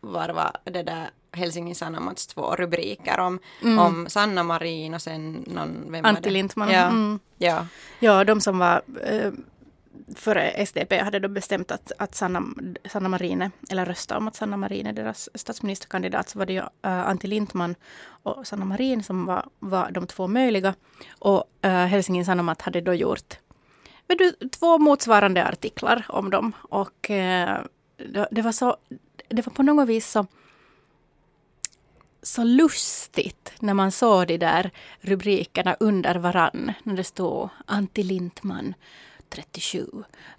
var 0.00 0.28
var 0.28 0.56
det 0.64 0.82
där 0.82 1.10
Helsingin 1.32 1.74
Sanomats 1.74 2.26
två 2.26 2.56
rubriker 2.56 3.20
om, 3.20 3.38
Mm. 3.62 3.78
om 3.78 4.06
Sanna 4.08 4.42
Marin 4.42 4.94
och 4.94 5.02
sen 5.02 5.44
någon, 5.46 5.92
vem 5.92 6.02
var 6.02 6.10
Antti 6.10 6.22
det? 6.22 6.30
Lindman. 6.30 6.70
Ja, 6.70 6.86
Mm. 6.86 7.20
ja. 7.38 7.66
Ja, 7.98 8.24
de 8.24 8.40
som 8.40 8.58
var 8.58 8.82
eh, 9.04 9.32
före 10.14 10.50
SDP 10.50 10.98
hade 10.98 11.18
då 11.18 11.28
bestämt 11.28 11.70
att, 11.70 11.92
att 11.98 12.14
Sanna, 12.14 12.42
Sanna 12.90 13.08
Marine, 13.08 13.50
eller 13.70 13.86
rösta 13.86 14.16
om 14.16 14.28
att 14.28 14.36
Sanna 14.36 14.56
Marin 14.56 14.86
är 14.86 14.92
deras 14.92 15.28
statsministerkandidat, 15.34 16.28
så 16.28 16.38
var 16.38 16.46
det 16.46 16.52
ju 16.52 16.60
uh, 16.60 16.66
Antti 16.82 17.26
Lindman 17.26 17.74
och 18.22 18.46
Sanna 18.46 18.64
Marin 18.64 19.02
som 19.02 19.26
var, 19.26 19.46
var 19.58 19.90
de 19.90 20.06
två 20.06 20.26
möjliga. 20.26 20.74
Och 21.18 21.44
uh, 21.64 21.70
Helsingin 21.70 22.24
Sanomat 22.24 22.62
hade 22.62 22.80
då 22.80 22.94
gjort 22.94 23.38
du, 24.06 24.32
två 24.48 24.78
motsvarande 24.78 25.46
artiklar 25.46 26.06
om 26.08 26.30
dem. 26.30 26.52
Och 26.62 27.10
uh, 27.10 27.16
det, 27.96 28.28
det 28.30 28.42
var 28.42 28.52
så, 28.52 28.76
det 29.28 29.46
var 29.46 29.52
på 29.52 29.62
något 29.62 29.88
vis 29.88 30.10
så 30.10 30.26
så 32.22 32.44
lustigt 32.44 33.52
när 33.60 33.74
man 33.74 33.92
såg 33.92 34.26
de 34.26 34.38
där 34.38 34.70
rubrikerna 35.00 35.76
under 35.80 36.14
varann. 36.14 36.72
När 36.82 36.96
det 36.96 37.04
stod 37.04 37.48
Antti 37.66 38.02
Lindman 38.02 38.74
37, 39.28 39.86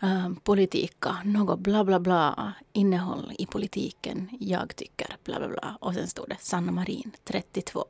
um, 0.02 0.36
politika, 0.36 1.18
något 1.26 1.60
bla 1.60 1.84
bla 1.84 2.00
bla, 2.00 2.54
innehåll 2.74 3.34
i 3.38 3.46
politiken, 3.46 4.30
jag 4.40 4.76
tycker 4.76 5.16
bla 5.24 5.40
bla 5.40 5.48
bla. 5.48 5.78
Och 5.82 5.94
sen 5.94 6.08
stod 6.08 6.30
det 6.30 6.38
Sanna 6.40 6.72
Marin 6.72 7.12
32, 7.24 7.86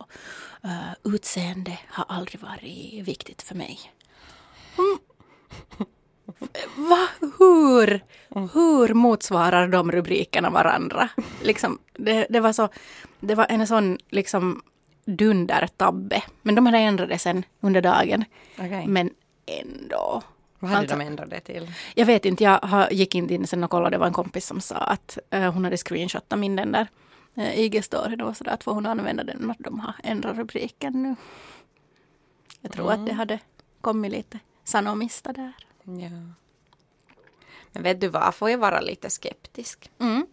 uh, 0.66 1.14
utseende 1.14 1.80
har 1.88 2.06
aldrig 2.08 2.42
varit 2.42 3.08
viktigt 3.08 3.42
för 3.42 3.56
mig. 3.56 3.80
Mm. 4.78 4.98
Va? 6.76 7.08
Hur? 7.40 8.04
Hur 8.54 8.94
motsvarar 8.94 9.68
de 9.68 9.92
rubrikerna 9.92 10.50
varandra? 10.50 11.10
Liksom, 11.44 11.80
det, 11.94 12.28
det 12.30 12.40
var 12.40 12.54
så, 12.54 12.70
det 13.20 13.36
var 13.36 13.46
en 13.50 13.68
sån 13.68 13.98
liksom 14.10 14.62
dundertabbe. 15.06 16.24
Men 16.42 16.56
de 16.56 16.66
hade 16.66 16.78
ändrat 16.78 17.10
det 17.10 17.20
sen 17.20 17.44
under 17.60 17.82
dagen. 17.82 18.26
Okej. 18.60 18.88
Men 18.88 19.10
ändå. 19.46 20.24
Vad 20.60 20.72
hade 20.72 20.82
Alltså- 20.82 20.98
de 20.98 21.06
ändrat 21.06 21.30
det 21.30 21.40
till? 21.40 21.72
Jag 21.96 22.06
vet 22.06 22.26
inte, 22.26 22.44
jag 22.44 22.92
gick 22.92 23.16
inte 23.16 23.34
in 23.34 23.48
sen 23.48 23.64
och 23.64 23.70
kollade. 23.70 23.96
Det 23.96 24.00
var 24.00 24.08
en 24.08 24.14
kompis 24.14 24.46
som 24.46 24.62
sa 24.62 24.76
att 24.76 25.18
eh, 25.30 25.54
hon 25.54 25.64
hade 25.64 25.78
screenshotat 25.78 26.40
min 26.40 26.56
den 26.56 26.72
där 26.72 26.88
uh, 27.38 27.60
IG-storyn 27.60 28.22
och 28.22 28.38
sådär. 28.38 28.52
Att 28.52 28.64
får 28.64 28.74
hon 28.74 28.86
använda 28.86 29.24
den 29.24 29.52
att 29.52 29.60
de 29.60 29.80
har 29.80 29.94
ändrat 30.04 30.38
rubriken 30.38 31.04
nu. 31.04 31.16
Jag 32.62 32.72
tror 32.72 32.92
att 32.92 33.06
det 33.06 33.14
hade 33.14 33.40
kommit 33.82 34.12
lite 34.12 34.40
sanomista 34.64 35.34
där. 35.34 35.54
Ja. 35.84 36.34
Men 37.72 37.84
vet 37.84 38.02
du 38.02 38.08
vad, 38.08 38.36
får 38.36 38.50
jag 38.50 38.58
vara 38.58 38.80
lite 38.80 39.10
skeptisk? 39.10 39.92
Mm. 40.00 40.28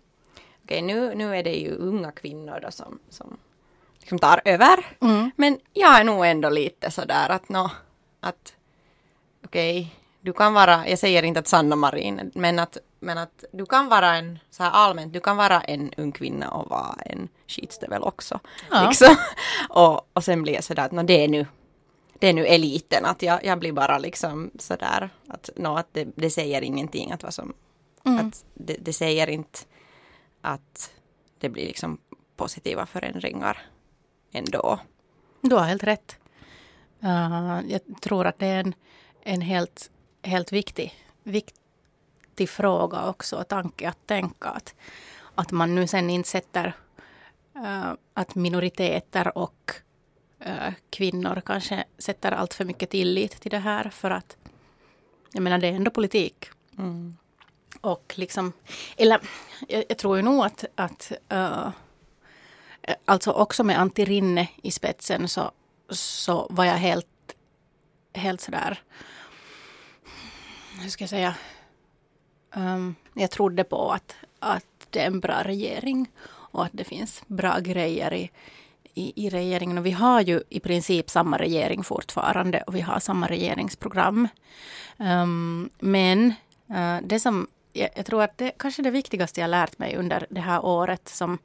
Okej, 0.64 0.82
nu, 0.82 1.14
nu 1.14 1.36
är 1.36 1.42
det 1.42 1.54
ju 1.54 1.70
unga 1.70 2.12
kvinnor 2.12 2.58
då 2.62 2.70
som, 2.70 2.98
som 3.08 3.36
liksom 3.98 4.18
tar 4.18 4.40
över. 4.44 4.86
Mm. 5.00 5.30
Men 5.36 5.58
jag 5.72 6.00
är 6.00 6.04
nog 6.04 6.26
ändå 6.26 6.50
lite 6.50 6.90
sådär 6.90 7.28
att 7.28 7.48
nå, 7.48 7.70
att 8.20 8.54
okej, 9.44 9.94
du 10.26 10.32
kan 10.32 10.54
vara, 10.54 10.88
jag 10.88 10.98
säger 10.98 11.22
inte 11.22 11.40
att 11.40 11.48
Sanna 11.48 11.76
Marin, 11.76 12.30
men 12.34 12.58
att, 12.58 12.78
men 13.00 13.18
att 13.18 13.44
du 13.52 13.66
kan 13.66 13.88
vara 13.88 14.16
en, 14.16 14.38
så 14.50 14.62
här 14.62 14.70
allmänt, 14.70 15.12
du 15.12 15.20
kan 15.20 15.36
vara 15.36 15.60
en 15.60 15.92
ung 15.96 16.12
kvinna 16.12 16.50
och 16.50 16.70
vara 16.70 16.94
en 17.06 17.28
skitstövel 17.46 18.02
också. 18.02 18.40
Ja. 18.70 18.88
Liksom. 18.88 19.16
Och, 19.68 20.08
och 20.12 20.24
sen 20.24 20.42
blir 20.42 20.54
jag 20.54 20.64
sådär 20.64 20.84
att 20.84 20.92
nå, 20.92 21.02
det 21.02 21.24
är 21.24 21.28
nu, 21.28 21.46
det 22.18 22.26
är 22.26 22.32
nu 22.32 22.46
eliten, 22.46 23.04
att 23.04 23.22
jag, 23.22 23.44
jag 23.44 23.58
blir 23.58 23.72
bara 23.72 23.98
liksom 23.98 24.50
sådär 24.58 25.10
att, 25.28 25.50
nå, 25.56 25.76
att 25.76 25.88
det, 25.92 26.08
det 26.14 26.30
säger 26.30 26.62
ingenting, 26.62 27.12
att 27.12 27.22
vad 27.22 27.34
som, 27.34 27.54
Mm. 28.06 28.26
att 28.26 28.44
det, 28.54 28.76
det 28.80 28.92
säger 28.92 29.30
inte 29.30 29.58
att 30.40 30.90
det 31.38 31.48
blir 31.48 31.66
liksom 31.66 31.98
positiva 32.36 32.86
förändringar 32.86 33.58
ändå. 34.32 34.78
Du 35.40 35.56
har 35.56 35.64
helt 35.64 35.84
rätt. 35.84 36.16
Uh, 37.04 37.60
jag 37.68 37.80
tror 38.00 38.26
att 38.26 38.38
det 38.38 38.46
är 38.46 38.60
en, 38.60 38.74
en 39.22 39.40
helt, 39.40 39.90
helt 40.26 40.52
viktig, 40.52 40.94
viktig 41.22 42.48
fråga 42.48 43.08
också, 43.08 43.44
tanke 43.44 43.88
att 43.88 44.06
tänka 44.06 44.48
att, 44.48 44.74
att 45.34 45.50
man 45.50 45.74
nu 45.74 45.86
sen 45.86 46.10
inte 46.10 46.28
sätter 46.28 46.72
uh, 47.56 47.92
att 48.14 48.34
minoriteter 48.34 49.38
och 49.38 49.72
uh, 50.46 50.72
kvinnor 50.90 51.42
kanske 51.46 51.84
sätter 51.98 52.32
allt 52.32 52.54
för 52.54 52.64
mycket 52.64 52.90
tillit 52.90 53.40
till 53.40 53.50
det 53.50 53.58
här 53.58 53.90
för 53.90 54.10
att 54.10 54.36
jag 55.32 55.42
menar 55.42 55.58
det 55.58 55.68
är 55.68 55.72
ändå 55.72 55.90
politik. 55.90 56.46
Mm. 56.78 57.16
Och 57.80 58.14
liksom, 58.16 58.52
eller 58.96 59.20
jag, 59.68 59.84
jag 59.88 59.98
tror 59.98 60.16
ju 60.16 60.22
nog 60.22 60.44
att, 60.44 60.64
att 60.74 61.12
uh, 61.32 61.68
alltså 63.04 63.30
också 63.30 63.64
med 63.64 63.80
Antti 63.80 64.04
Rinne 64.04 64.48
i 64.62 64.70
spetsen 64.70 65.28
så, 65.28 65.50
så 65.90 66.46
var 66.50 66.64
jag 66.64 66.74
helt, 66.74 67.06
helt 68.12 68.40
sådär, 68.40 68.82
hur 70.80 70.90
ska 70.90 71.02
jag 71.02 71.10
säga, 71.10 71.34
um, 72.54 72.94
jag 73.14 73.30
trodde 73.30 73.64
på 73.64 73.92
att, 73.92 74.16
att 74.38 74.86
det 74.90 75.00
är 75.00 75.06
en 75.06 75.20
bra 75.20 75.42
regering 75.42 76.10
och 76.28 76.64
att 76.64 76.72
det 76.72 76.84
finns 76.84 77.22
bra 77.26 77.58
grejer 77.58 78.14
i, 78.14 78.30
i, 78.94 79.26
i 79.26 79.30
regeringen. 79.30 79.78
Och 79.78 79.86
vi 79.86 79.90
har 79.90 80.20
ju 80.20 80.42
i 80.48 80.60
princip 80.60 81.10
samma 81.10 81.38
regering 81.38 81.84
fortfarande 81.84 82.62
och 82.62 82.74
vi 82.74 82.80
har 82.80 83.00
samma 83.00 83.28
regeringsprogram. 83.28 84.28
Um, 84.96 85.70
men 85.78 86.34
uh, 86.70 86.98
det 87.02 87.20
som 87.20 87.46
jag, 87.72 87.90
jag 87.96 88.06
tror 88.06 88.22
att 88.22 88.38
det 88.38 88.50
kanske 88.58 88.82
det 88.82 88.90
viktigaste 88.90 89.40
jag 89.40 89.50
lärt 89.50 89.78
mig 89.78 89.96
under 89.96 90.26
det 90.30 90.40
här 90.40 90.64
året 90.64 91.08
som 91.08 91.38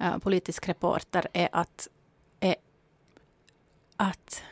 uh, 0.00 0.18
politisk 0.18 0.68
reporter 0.68 1.28
är 1.32 1.48
att, 1.52 1.88
är 2.40 2.56
att 3.96 4.42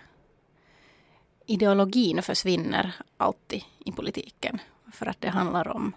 ideologin 1.46 2.22
försvinner 2.22 2.94
alltid 3.16 3.62
i 3.78 3.92
politiken. 3.92 4.58
För 4.92 5.06
att 5.06 5.20
det 5.20 5.28
handlar 5.28 5.68
om, 5.68 5.92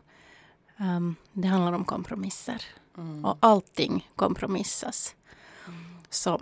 um, 0.80 1.16
det 1.34 1.48
handlar 1.48 1.74
om 1.74 1.86
kompromisser. 1.86 2.64
Och 3.24 3.38
allting 3.40 4.10
kompromissas. 4.16 5.16
Så, 6.10 6.42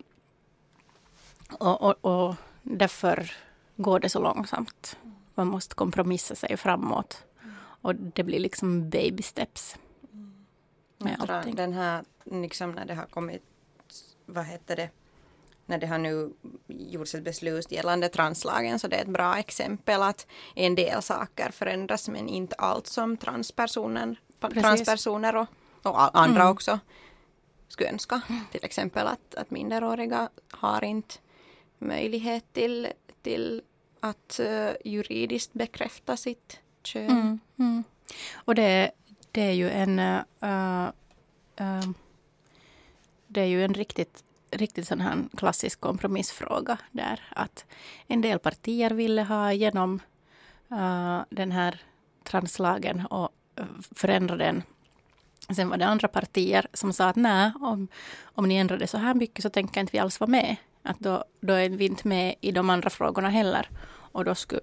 och, 1.60 1.82
och, 1.82 2.06
och 2.06 2.36
därför 2.64 3.32
går 3.76 4.00
det 4.00 4.10
så 4.10 4.20
långsamt. 4.20 4.98
Man 5.36 5.48
måste 5.48 5.76
kompromissa 5.76 6.36
sig 6.36 6.58
framåt. 6.58 7.24
Och 7.60 7.96
det 7.96 8.24
blir 8.24 8.40
liksom 8.40 8.90
baby 8.90 9.24
steps. 9.24 9.76
Med 10.98 11.12
Jag 11.12 11.20
tror 11.20 11.36
allting. 11.38 11.56
Den 11.56 11.74
här, 11.74 12.04
liksom 12.24 12.72
när 12.72 12.86
det 12.86 12.96
har 12.96 13.06
kommit, 13.06 13.44
vad 14.26 14.46
heter 14.46 14.76
det, 14.76 14.90
när 15.68 15.78
det 15.78 15.88
har 15.88 15.98
nu 15.98 16.34
gjorts 16.68 17.16
ett 17.16 17.24
beslut 17.24 17.72
gällande 17.72 18.10
translagen 18.10 18.80
så 18.80 18.88
det 18.88 18.96
är 18.96 19.02
ett 19.02 19.08
bra 19.08 19.38
exempel 19.38 20.02
att 20.02 20.28
en 20.56 20.76
del 20.76 21.02
saker 21.02 21.52
förändras 21.52 22.10
men 22.10 22.30
inte 22.30 22.56
allt 22.56 22.88
som 22.88 23.18
transpersoner, 23.18 24.20
Precis. 24.40 24.62
transpersoner 24.64 25.36
och, 25.36 25.48
och 25.84 26.20
andra 26.20 26.42
Mm. 26.42 26.52
också 26.52 26.80
skulle 27.68 27.90
önska. 27.90 28.22
Till 28.52 28.66
exempel 28.66 29.08
att, 29.08 29.36
att 29.36 29.52
minderåriga 29.52 30.30
har 30.52 30.84
inte 30.84 31.16
möjlighet 31.78 32.54
till, 32.54 32.88
till 33.22 33.62
att 34.00 34.40
eh, 34.40 34.70
juridiskt 34.86 35.54
bekräfta 35.54 36.18
sitt 36.18 36.60
kön. 36.84 37.10
Mm, 37.10 37.40
mm. 37.60 37.84
Och 38.36 38.56
det, 38.56 38.92
det 39.32 39.42
är 39.42 39.52
ju 39.52 39.70
en... 39.70 40.00
eh, 40.00 40.86
eh, 41.58 41.90
det 43.28 43.42
är 43.42 43.46
ju 43.46 43.66
en 43.66 43.74
riktigt, 43.74 44.24
riktigt 44.52 44.88
sån 44.88 45.02
här 45.02 45.24
klassisk 45.38 45.80
kompromissfråga 45.80 46.78
där 46.92 47.22
att 47.30 47.66
en 48.08 48.22
del 48.22 48.40
partier 48.40 48.92
ville 48.92 49.24
ha 49.24 49.52
igenom 49.52 50.00
eh, 50.72 51.22
den 51.30 51.52
här 51.52 51.82
translagen 52.24 53.06
och 53.06 53.30
förändra 53.96 54.36
den. 54.36 54.64
Sen 55.56 55.70
var 55.70 55.78
det 55.78 55.86
andra 55.86 56.08
partier 56.08 56.68
som 56.74 56.94
sa 56.94 57.10
att 57.10 57.16
nej, 57.16 57.52
om, 57.62 57.88
om 58.24 58.48
ni 58.48 58.56
ändrar 58.56 58.78
det 58.78 58.88
så 58.88 58.98
här 58.98 59.14
mycket 59.14 59.44
så 59.44 59.50
tänker 59.50 59.82
inte 59.82 59.92
vi 59.92 60.00
alls 60.00 60.20
vara 60.20 60.30
med. 60.30 60.56
Att 60.84 61.00
då, 61.00 61.24
då 61.40 61.54
är 61.54 61.70
vi 61.70 61.86
inte 61.86 62.08
med 62.08 62.36
i 62.42 62.52
de 62.52 62.70
andra 62.70 62.90
frågorna 62.90 63.30
heller. 63.30 63.70
Och 63.90 64.26
då 64.26 64.36
skulle, 64.36 64.62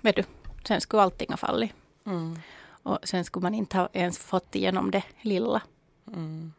vet 0.00 0.16
du, 0.16 0.24
sen 0.64 0.80
skulle 0.80 1.02
allting 1.02 1.30
ha 1.30 1.36
fallit. 1.36 1.72
Mm. 2.06 2.38
Och 2.66 2.98
sen 3.02 3.24
skulle 3.24 3.42
man 3.42 3.54
inte 3.54 3.76
ha 3.76 3.88
ens 3.92 4.18
fått 4.18 4.54
igenom 4.54 4.90
det 4.90 5.02
lilla. 5.20 5.62
Mm. 6.06 6.52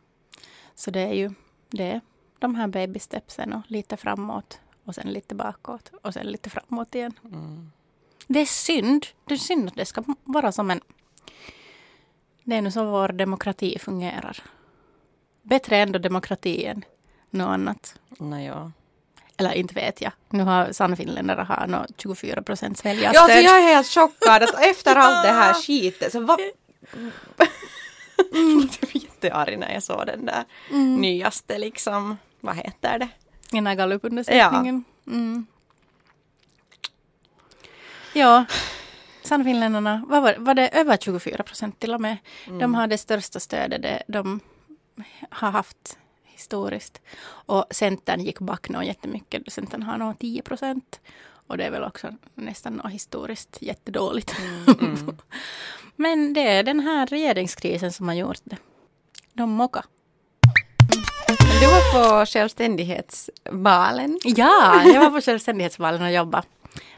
Så 0.76 0.92
det 0.92 1.00
är 1.02 1.14
ju 1.14 1.34
det 1.70 2.02
de 2.40 2.56
här 2.56 2.68
baby 2.68 3.00
stepsen 3.00 3.54
och 3.54 3.62
lite 3.68 3.98
framåt 3.98 4.60
och 4.86 4.96
sen 4.96 5.14
lite 5.14 5.36
bakåt 5.36 5.92
och 6.02 6.14
sen 6.14 6.26
lite 6.26 6.50
framåt 6.50 6.96
igen. 6.96 7.14
Mm. 7.24 7.72
Det 8.28 8.40
är 8.40 8.46
synd. 8.46 9.06
Det 9.26 9.34
är 9.34 9.38
synd 9.38 9.68
att 9.68 9.76
det 9.76 9.86
ska 9.86 10.04
vara 10.24 10.52
som 10.52 10.72
en... 10.72 10.82
Det 12.44 12.56
är 12.56 12.62
nu 12.62 12.72
så 12.72 12.86
vår 12.86 13.08
demokrati 13.08 13.80
fungerar. 13.80 14.44
Bättre 15.42 15.78
ändå 15.78 16.00
demokrati 16.00 16.66
än 16.66 16.86
något 17.30 17.48
annat. 17.48 18.00
Nå, 18.10 18.40
ja. 18.40 18.72
Eller 19.38 19.54
inte 19.54 19.74
vet 19.74 20.02
jag. 20.02 20.12
Nu 20.30 20.44
har 20.44 20.72
Sannfinländare 20.72 21.42
har 21.42 21.68
nå 21.68 21.86
24 21.98 22.42
procents 22.42 22.82
Ja, 22.86 22.90
väljarstöd. 22.90 23.22
alltså 23.22 23.40
jag 23.40 23.58
är 23.58 23.68
helt 23.76 23.88
chockad 23.88 24.44
att 24.44 24.62
efter 24.62 24.96
allt 24.96 25.24
det 25.28 25.32
här 25.32 25.54
skitet 25.54 26.12
så 26.12 26.20
vad... 26.20 26.40
Mm. 26.94 27.12
jag 28.82 28.90
blev 28.90 29.04
jättearg 29.04 29.60
när 29.60 29.74
jag 29.74 29.84
såg 29.84 30.06
den 30.06 30.26
där 30.26 30.44
mm. 30.72 30.96
nyaste 30.96 31.58
liksom, 31.58 32.18
vad 32.46 32.56
heter 32.56 33.00
det? 33.00 33.08
Den 33.52 33.68
här 33.68 33.76
gallupundersökningen. 33.76 34.84
Ja. 35.04 35.12
Mm. 35.12 35.46
Ja, 38.14 38.46
Sannfinländarna, 39.24 40.06
vad 40.08 40.22
var, 40.24 40.36
var 40.38 40.54
det 40.54 40.68
över 40.68 40.98
24 40.98 41.44
procent 41.44 41.80
till 41.80 41.94
och 41.94 42.02
med? 42.02 42.18
Mm. 42.48 42.60
De 42.60 42.76
har 42.76 42.88
det 42.88 42.98
största 42.98 43.40
stödet 43.40 44.02
de 44.08 44.40
har 45.30 45.52
haft 45.52 45.98
historiskt. 46.24 47.02
Och 47.28 47.66
Centern 47.72 48.22
gick 48.22 48.40
back 48.40 48.70
nog 48.70 48.84
jättemycket. 48.84 49.54
Centern 49.54 49.84
har 49.84 49.98
nog 49.98 50.20
10 50.20 50.42
procent. 50.42 51.00
Och 51.48 51.58
det 51.58 51.64
är 51.64 51.72
väl 51.72 51.84
också 51.84 52.14
nästan 52.36 52.82
historiskt 52.90 53.58
jättedåligt. 53.62 54.36
Mm, 54.40 54.80
mm. 54.80 55.18
Men 55.96 56.34
det 56.34 56.48
är 56.48 56.64
den 56.64 56.80
här 56.80 57.08
regeringskrisen 57.08 57.94
som 57.94 58.08
har 58.08 58.16
gjort 58.16 58.42
det. 58.44 58.58
De 59.34 59.50
mockar. 59.50 59.86
Du 61.28 61.68
var 61.68 61.94
på 61.94 62.26
självständighetsvalen. 62.26 64.20
Ja, 64.24 64.84
jag 64.86 65.00
var 65.00 65.10
på 65.10 65.22
självständighetsvalen 65.22 66.02
och 66.02 66.12
jobbade. 66.12 66.48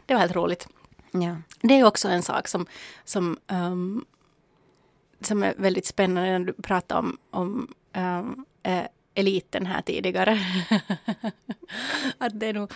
Det 0.06 0.14
var 0.14 0.20
helt 0.20 0.36
roligt. 0.36 0.68
Ja. 1.10 1.36
Det 1.60 1.74
är 1.74 1.84
också 1.84 2.08
en 2.08 2.22
sak 2.22 2.48
som, 2.48 2.66
som, 3.04 3.38
um, 3.46 4.04
som 5.20 5.42
är 5.42 5.54
väldigt 5.56 5.86
spännande 5.86 6.38
när 6.38 6.46
du 6.46 6.52
pratar 6.52 6.98
om, 6.98 7.18
om 7.30 7.74
um, 7.96 8.46
äh, 8.62 8.84
eliten 9.14 9.66
här 9.66 9.82
tidigare. 9.82 10.38
att 12.18 12.40
det 12.40 12.46
är 12.46 12.52
nog... 12.52 12.72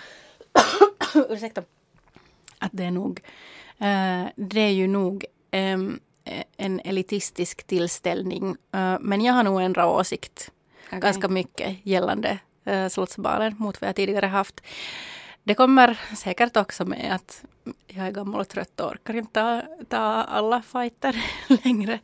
ursäkta. 1.28 1.62
Att 2.58 2.70
det 2.72 2.84
är 2.84 2.90
nog... 2.90 3.20
Uh, 3.80 4.28
det 4.36 4.60
är 4.60 4.72
ju 4.72 4.86
nog 4.86 5.24
um, 5.52 6.00
en 6.56 6.80
elitistisk 6.80 7.66
tillställning. 7.66 8.56
Uh, 8.74 8.96
men 9.00 9.20
jag 9.20 9.32
har 9.32 9.42
nog 9.42 9.62
ändrat 9.62 9.86
åsikt 9.86 10.50
okay. 10.98 11.00
ganska 11.00 11.28
mycket 11.28 11.76
gällande 11.82 12.38
eh, 12.64 12.82
uh, 12.82 12.88
Slottsbalen 12.88 13.54
mot 13.58 13.80
vad 13.80 13.88
jag 13.88 13.96
tidigare 13.96 14.26
haft. 14.26 14.60
Det 15.44 15.54
kommer 15.54 15.98
säkert 16.16 16.56
också 16.56 16.84
med 16.84 17.14
att 17.14 17.44
jag 17.86 18.06
är 18.06 18.10
gammal 18.10 18.40
och 18.40 18.48
trött 18.48 18.80
och 18.80 18.90
orkar 18.90 19.14
inte 19.16 19.32
ta, 19.32 19.62
ta 19.88 19.98
alla 20.22 20.62
fighter 20.62 21.24
längre. 21.64 21.98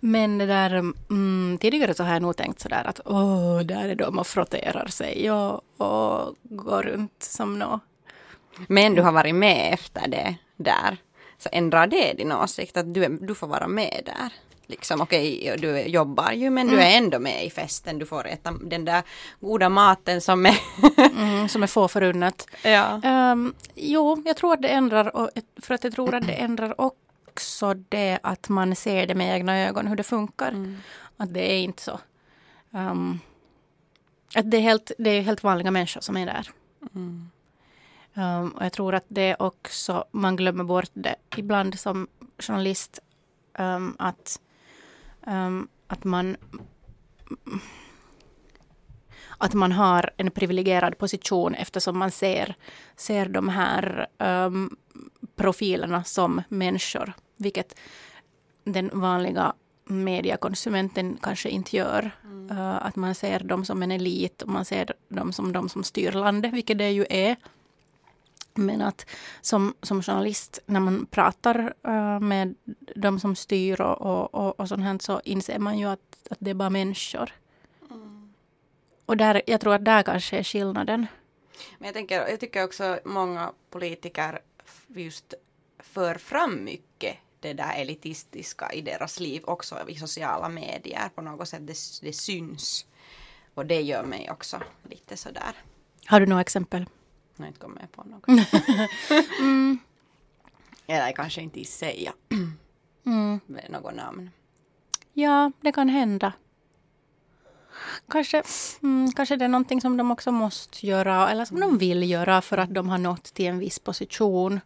Men 0.00 0.38
det 0.38 0.46
där, 0.46 0.70
mm, 1.10 1.58
tidigare 1.60 1.94
så 1.94 2.04
har 2.04 2.12
jag 2.12 2.22
nog 2.22 2.36
tänkt 2.36 2.60
sådär 2.60 2.84
att 2.86 3.00
åh, 3.04 3.60
där 3.60 3.88
är 3.88 3.94
de 3.94 4.18
och 4.18 4.26
frotterar 4.26 4.86
sig 4.86 5.30
och, 5.30 5.54
och 5.76 6.36
går 6.42 6.82
runt 6.82 7.22
som 7.22 7.58
nå. 7.58 7.80
Men 8.68 8.94
du 8.94 9.02
har 9.02 9.12
varit 9.12 9.34
med 9.34 9.74
efter 9.74 10.08
det 10.08 10.36
där. 10.56 10.96
Så 11.38 11.48
ändrar 11.52 11.86
det 11.86 12.12
din 12.12 12.32
åsikt 12.32 12.76
att 12.76 12.94
du, 12.94 13.18
du 13.20 13.34
får 13.34 13.46
vara 13.46 13.68
med 13.68 14.02
där? 14.06 14.32
Liksom, 14.68 15.00
okej, 15.00 15.40
okay, 15.42 15.56
du 15.56 15.80
jobbar 15.80 16.32
ju 16.32 16.50
men 16.50 16.68
mm. 16.68 16.76
du 16.76 16.82
är 16.82 16.98
ändå 16.98 17.18
med 17.18 17.44
i 17.44 17.50
festen. 17.50 17.98
Du 17.98 18.06
får 18.06 18.26
äta 18.26 18.50
den 18.50 18.84
där 18.84 19.02
goda 19.40 19.68
maten 19.68 20.20
som 20.20 20.46
är... 20.46 20.58
mm, 21.16 21.48
som 21.48 21.62
är 21.62 21.66
få 21.66 21.88
förunnat. 21.88 22.48
Ja. 22.62 23.00
Um, 23.32 23.54
jo, 23.74 24.22
jag 24.26 24.36
tror 24.36 24.52
att 24.52 24.62
det 24.62 24.68
ändrar, 24.68 25.16
och, 25.16 25.30
för 25.62 25.74
att 25.74 25.84
jag 25.84 25.92
tror 25.92 26.14
att 26.14 26.26
det 26.26 26.32
ändrar 26.32 26.80
också 26.80 27.74
det 27.74 28.18
att 28.22 28.48
man 28.48 28.76
ser 28.76 29.06
det 29.06 29.14
med 29.14 29.36
egna 29.36 29.58
ögon 29.58 29.86
hur 29.86 29.96
det 29.96 30.02
funkar. 30.02 30.48
Mm. 30.48 30.76
Att 31.16 31.34
det 31.34 31.52
är 31.52 31.58
inte 31.58 31.82
så. 31.82 32.00
Um, 32.70 33.20
att 34.34 34.50
det 34.50 34.56
är, 34.56 34.60
helt, 34.60 34.90
det 34.98 35.10
är 35.10 35.22
helt 35.22 35.42
vanliga 35.42 35.70
människor 35.70 36.00
som 36.00 36.16
är 36.16 36.26
där. 36.26 36.50
Mm. 36.94 37.30
Um, 38.14 38.50
och 38.50 38.64
jag 38.64 38.72
tror 38.72 38.94
att 38.94 39.04
det 39.08 39.36
också, 39.38 40.04
man 40.10 40.36
glömmer 40.36 40.64
bort 40.64 40.90
det 40.92 41.16
ibland 41.36 41.78
som 41.78 42.08
journalist. 42.38 43.00
Um, 43.58 43.96
att 43.98 44.40
um, 45.26 45.68
att 45.86 46.04
man 46.04 46.36
att 49.38 49.54
man 49.54 49.72
har 49.72 50.10
en 50.16 50.30
privilegierad 50.30 50.98
position 50.98 51.54
eftersom 51.54 51.98
man 51.98 52.10
ser, 52.10 52.54
ser 52.96 53.28
de 53.28 53.48
här 53.48 54.06
um, 54.18 54.76
profilerna 55.36 56.04
som 56.04 56.42
människor. 56.48 57.12
Vilket 57.36 57.78
den 58.64 58.90
vanliga 58.92 59.52
mediekonsumenten 59.84 61.18
kanske 61.22 61.48
inte 61.48 61.76
gör. 61.76 62.10
Mm. 62.24 62.50
Uh, 62.50 62.86
att 62.86 62.96
man 62.96 63.14
ser 63.14 63.40
dem 63.40 63.64
som 63.64 63.82
en 63.82 63.92
elit 63.92 64.42
och 64.42 64.48
man 64.48 64.64
ser 64.64 64.92
dem 65.08 65.32
som 65.32 65.52
de 65.52 65.68
som 65.68 65.84
styr 65.84 66.12
landet, 66.12 66.52
vilket 66.52 66.78
det 66.78 66.90
ju 66.90 67.06
är. 67.10 67.36
Men 68.56 68.82
att 68.82 69.06
som, 69.40 69.74
som 69.82 70.02
journalist, 70.02 70.58
när 70.66 70.80
man 70.80 71.06
pratar 71.06 71.74
uh, 71.88 72.20
med 72.20 72.54
de 72.96 73.20
som 73.20 73.36
styr 73.36 73.80
och, 73.80 74.00
och, 74.00 74.34
och, 74.34 74.60
och 74.60 74.68
sånt 74.68 74.82
här, 74.82 74.98
så 75.00 75.20
inser 75.24 75.58
man 75.58 75.78
ju 75.78 75.86
att, 75.86 76.28
att 76.30 76.38
det 76.40 76.50
är 76.50 76.54
bara 76.54 76.70
människor. 76.70 77.32
Mm. 77.90 78.32
Och 79.06 79.16
där, 79.16 79.42
jag 79.46 79.60
tror 79.60 79.74
att 79.74 79.84
där 79.84 80.02
kanske 80.02 80.38
är 80.38 80.42
skillnaden. 80.42 81.06
Men 81.78 81.86
jag, 81.86 81.94
tänker, 81.94 82.28
jag 82.28 82.40
tycker 82.40 82.64
också 82.64 82.98
många 83.04 83.52
politiker 83.70 84.40
just 84.86 85.34
för 85.78 86.14
fram 86.14 86.64
mycket 86.64 87.16
det 87.40 87.52
där 87.52 87.74
elitistiska 87.76 88.72
i 88.72 88.80
deras 88.80 89.20
liv 89.20 89.42
också 89.44 89.88
i 89.88 89.94
sociala 89.94 90.48
medier 90.48 91.08
på 91.14 91.22
något 91.22 91.48
sätt. 91.48 91.66
Det, 91.66 91.76
det 92.02 92.12
syns. 92.12 92.86
Och 93.54 93.66
det 93.66 93.80
gör 93.80 94.04
mig 94.04 94.30
också 94.30 94.60
lite 94.90 95.16
sådär. 95.16 95.52
Har 96.06 96.20
du 96.20 96.26
några 96.26 96.40
exempel? 96.40 96.86
Jag 97.36 97.44
har 97.44 97.48
inte 97.48 97.60
kommit 97.60 97.92
på 97.92 98.04
något. 98.04 98.28
mm. 99.38 99.78
Eller 100.86 101.12
kanske 101.12 101.40
inte 101.40 101.64
säga 101.64 102.12
mm. 103.06 103.40
något 103.68 103.94
namn. 103.94 104.30
Ja, 105.12 105.52
det 105.60 105.72
kan 105.72 105.88
hända. 105.88 106.32
Kanske, 108.08 108.42
mm, 108.82 109.12
kanske 109.12 109.36
det 109.36 109.44
är 109.44 109.48
någonting 109.48 109.80
som 109.80 109.96
de 109.96 110.10
också 110.10 110.32
måste 110.32 110.86
göra 110.86 111.30
eller 111.30 111.44
som 111.44 111.60
de 111.60 111.78
vill 111.78 112.10
göra 112.10 112.42
för 112.42 112.58
att 112.58 112.74
de 112.74 112.88
har 112.88 112.98
nått 112.98 113.24
till 113.24 113.46
en 113.46 113.58
viss 113.58 113.78
position. 113.78 114.60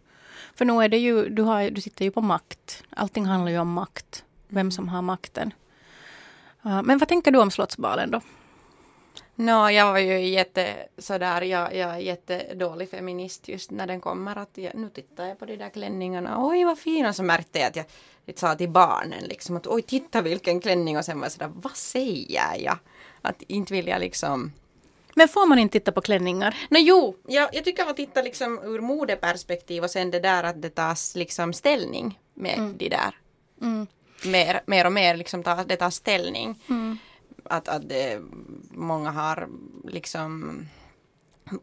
För 0.54 0.64
nu 0.64 0.72
är 0.72 0.88
det 0.88 0.98
ju, 0.98 1.28
du, 1.28 1.42
har, 1.42 1.70
du 1.70 1.80
sitter 1.80 2.04
ju 2.04 2.10
på 2.10 2.20
makt. 2.20 2.84
Allting 2.90 3.26
handlar 3.26 3.50
ju 3.52 3.58
om 3.58 3.72
makt. 3.72 4.24
Vem 4.48 4.70
som 4.70 4.88
har 4.88 5.02
makten. 5.02 5.54
Uh, 6.66 6.82
men 6.82 6.98
vad 6.98 7.08
tänker 7.08 7.30
du 7.30 7.38
om 7.38 7.50
Slottsbalen 7.50 8.10
då? 8.10 8.20
No, 9.40 9.70
jag 9.70 9.92
var 9.92 9.98
ju 9.98 10.28
jätte 10.28 10.74
sådär, 10.98 11.42
jag, 11.42 11.74
jag 11.76 11.90
är 11.90 11.98
jättedålig 11.98 12.90
feminist 12.90 13.48
just 13.48 13.70
när 13.70 13.86
den 13.86 14.00
kommer. 14.00 14.36
Att 14.36 14.50
jag, 14.54 14.74
nu 14.74 14.88
tittar 14.88 15.26
jag 15.26 15.38
på 15.38 15.44
de 15.46 15.56
där 15.56 15.68
klänningarna, 15.68 16.46
oj 16.46 16.64
vad 16.64 16.78
fina, 16.78 17.12
så 17.12 17.22
märkte 17.22 17.58
jag 17.58 17.68
att 17.68 17.76
jag, 17.76 17.84
jag 18.24 18.38
sa 18.38 18.54
till 18.54 18.68
barnen 18.68 19.24
liksom 19.24 19.56
att 19.56 19.66
oj 19.66 19.82
titta 19.82 20.22
vilken 20.22 20.60
klänning 20.60 20.98
och 20.98 21.04
sen 21.04 21.18
var 21.18 21.24
jag 21.24 21.32
sådär, 21.32 21.50
vad 21.54 21.76
säger 21.76 22.64
jag? 22.64 22.78
Att 23.22 23.42
inte 23.42 23.72
vill 23.72 23.86
jag 23.86 24.00
liksom 24.00 24.52
men 25.14 25.28
får 25.28 25.46
man 25.46 25.58
inte 25.58 25.72
titta 25.72 25.92
på 25.92 26.00
klänningar? 26.00 26.56
No, 26.70 26.78
jo, 26.78 27.16
jag, 27.26 27.48
jag 27.52 27.64
tycker 27.64 27.84
man 27.84 27.94
tittar 27.94 28.22
liksom 28.22 28.58
ur 28.64 28.80
modeperspektiv 28.80 29.82
och 29.82 29.90
sen 29.90 30.10
det 30.10 30.20
där 30.20 30.44
att 30.44 30.62
det 30.62 30.70
tas 30.70 31.16
liksom 31.16 31.52
ställning 31.52 32.18
med 32.34 32.58
mm. 32.58 32.76
de 32.76 32.88
där. 32.88 33.18
Mm. 33.62 33.86
Mer, 34.24 34.62
mer 34.66 34.86
och 34.86 34.92
mer 34.92 35.16
liksom 35.16 35.42
ta, 35.42 35.64
det 35.64 35.76
tar 35.76 35.90
ställning. 35.90 36.62
Mm 36.68 36.98
att, 37.50 37.68
att 37.68 37.88
det, 37.88 38.22
många 38.70 39.10
har 39.10 39.48
liksom 39.84 40.62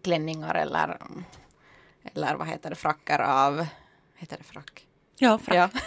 klänningar 0.02 0.56
eller, 0.56 0.98
eller 2.14 2.36
vad 2.36 2.48
heter 2.48 2.70
det, 2.70 2.76
frackar 2.76 3.20
av, 3.20 3.66
heter 4.16 4.38
det 4.38 4.44
frack? 4.44 4.88
Ja, 5.20 5.38
frack. 5.38 5.72
Ja, 5.74 5.80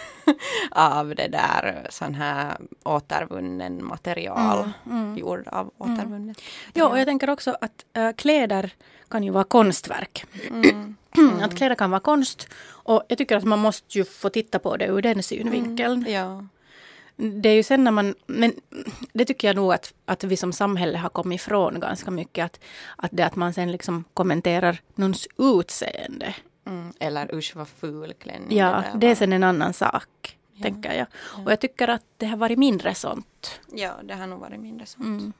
av 0.71 1.15
det 1.15 1.27
där 1.27 1.87
sån 1.89 2.15
här 2.15 2.57
återvunnen 2.83 3.85
material, 3.85 4.69
mm, 4.85 5.03
mm. 5.03 5.17
gjord 5.17 5.47
av 5.47 5.71
mm. 5.79 5.93
återvunnet. 5.93 6.37
Mm. 6.37 6.71
Ja, 6.73 6.87
och 6.87 6.99
jag 6.99 7.07
tänker 7.07 7.29
också 7.29 7.57
att 7.61 7.85
äh, 7.93 8.11
kläder 8.11 8.73
kan 9.09 9.23
ju 9.23 9.31
vara 9.31 9.43
konstverk. 9.43 10.25
Mm. 10.49 10.95
att 11.41 11.57
kläder 11.57 11.75
kan 11.75 11.91
vara 11.91 12.01
konst 12.01 12.47
och 12.63 13.03
jag 13.07 13.17
tycker 13.17 13.37
att 13.37 13.43
man 13.43 13.59
måste 13.59 13.97
ju 13.97 14.05
få 14.05 14.29
titta 14.29 14.59
på 14.59 14.77
det 14.77 14.85
ur 14.85 15.01
den 15.01 15.23
synvinkeln. 15.23 15.99
Mm, 16.01 16.13
ja 16.13 16.45
det 17.21 17.49
är 17.49 17.53
ju 17.53 17.63
sen 17.63 17.83
när 17.83 17.91
man, 17.91 18.15
men 18.27 18.53
det 19.13 19.25
tycker 19.25 19.47
jag 19.47 19.55
nog 19.55 19.73
att, 19.73 19.93
att 20.05 20.23
vi 20.23 20.37
som 20.37 20.53
samhälle 20.53 20.97
har 20.97 21.09
kommit 21.09 21.41
ifrån 21.41 21.79
ganska 21.79 22.11
mycket. 22.11 22.45
Att, 22.45 22.59
att 22.95 23.11
det 23.13 23.25
att 23.25 23.35
man 23.35 23.53
sen 23.53 23.71
liksom 23.71 24.03
kommenterar 24.13 24.81
någons 24.95 25.27
utseende. 25.37 26.35
Mm, 26.65 26.93
eller 26.99 27.35
usch 27.35 27.55
vad 27.55 27.67
ful 27.67 28.13
klänning 28.13 28.57
Ja, 28.57 28.83
det, 28.93 28.99
det 28.99 29.07
är 29.07 29.15
sen 29.15 29.33
en 29.33 29.43
annan 29.43 29.73
sak. 29.73 30.37
Ja. 30.53 30.63
Tänker 30.63 30.93
jag. 30.93 31.07
Ja. 31.37 31.43
Och 31.43 31.51
jag 31.51 31.59
tycker 31.59 31.87
att 31.87 32.05
det 32.17 32.25
har 32.25 32.37
varit 32.37 32.59
mindre 32.59 32.95
sånt. 32.95 33.59
Ja, 33.73 33.91
det 34.03 34.13
har 34.13 34.27
nog 34.27 34.39
varit 34.39 34.59
mindre 34.59 34.85
sånt. 34.85 35.05
Mm. 35.05 35.33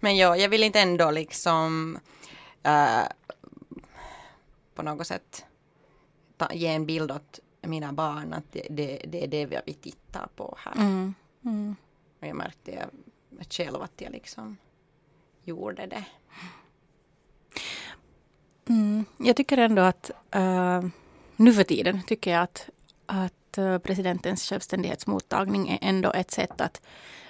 Men 0.00 0.16
ja, 0.16 0.36
jag 0.36 0.48
vill 0.48 0.62
inte 0.62 0.80
ändå 0.80 1.10
liksom 1.10 1.98
äh, 2.62 3.02
på 4.74 4.82
något 4.82 5.06
sätt 5.06 5.44
ta, 6.36 6.52
ge 6.52 6.68
en 6.68 6.86
bild 6.86 7.10
åt 7.10 7.40
mina 7.60 7.92
barn 7.92 8.32
att 8.32 8.52
det, 8.52 8.66
det, 8.70 9.02
det 9.08 9.24
är 9.24 9.28
det 9.28 9.62
vi 9.66 9.72
tittar 9.72 10.28
på 10.36 10.58
här. 10.58 10.72
Mm. 10.76 11.14
Mm. 11.44 11.76
Och 12.20 12.26
jag 12.26 12.36
märkte 12.36 12.70
jag, 12.70 12.88
själv 13.50 13.82
att 13.82 14.00
jag 14.00 14.12
liksom 14.12 14.56
gjorde 15.44 15.86
det. 15.86 16.04
Mm. 18.68 19.04
Jag 19.16 19.36
tycker 19.36 19.58
ändå 19.58 19.82
att 19.82 20.10
uh, 20.36 20.84
nu 21.36 21.52
för 21.52 21.64
tiden 21.64 22.02
tycker 22.02 22.30
jag 22.30 22.42
att, 22.42 22.70
att 23.06 23.58
uh, 23.58 23.78
presidentens 23.78 24.48
självständighetsmottagning 24.48 25.68
är 25.68 25.78
ändå 25.82 26.12
ett 26.12 26.30
sätt 26.30 26.60
att, 26.60 26.82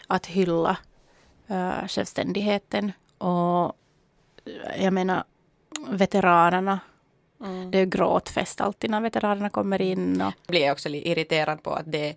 att 0.06 0.26
hylla 0.26 0.76
uh, 1.50 1.86
självständigheten 1.86 2.92
och 3.18 3.76
jag 4.78 4.92
menar 4.92 5.24
veteranerna. 5.88 6.80
Mm. 7.40 7.70
Det 7.70 7.78
är 7.78 7.86
gråtfest 7.86 8.60
alltid 8.60 8.90
när 8.90 9.00
veteranerna 9.00 9.50
kommer 9.50 9.82
in. 9.82 10.20
Och, 10.20 10.32
blir 10.48 10.60
jag 10.60 10.72
också 10.72 10.88
lite 10.88 11.08
irriterad 11.08 11.62
på 11.62 11.70
att 11.74 11.92
det, 11.92 12.16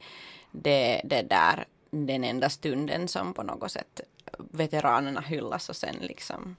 det, 0.52 1.02
det 1.04 1.22
där 1.22 1.66
den 1.92 2.24
enda 2.24 2.50
stunden 2.50 3.08
som 3.08 3.34
på 3.34 3.44
något 3.44 3.72
sätt 3.72 4.02
veteranerna 4.52 5.22
hyllas 5.22 5.70
och 5.70 5.76
sen 5.76 5.96
liksom 6.02 6.56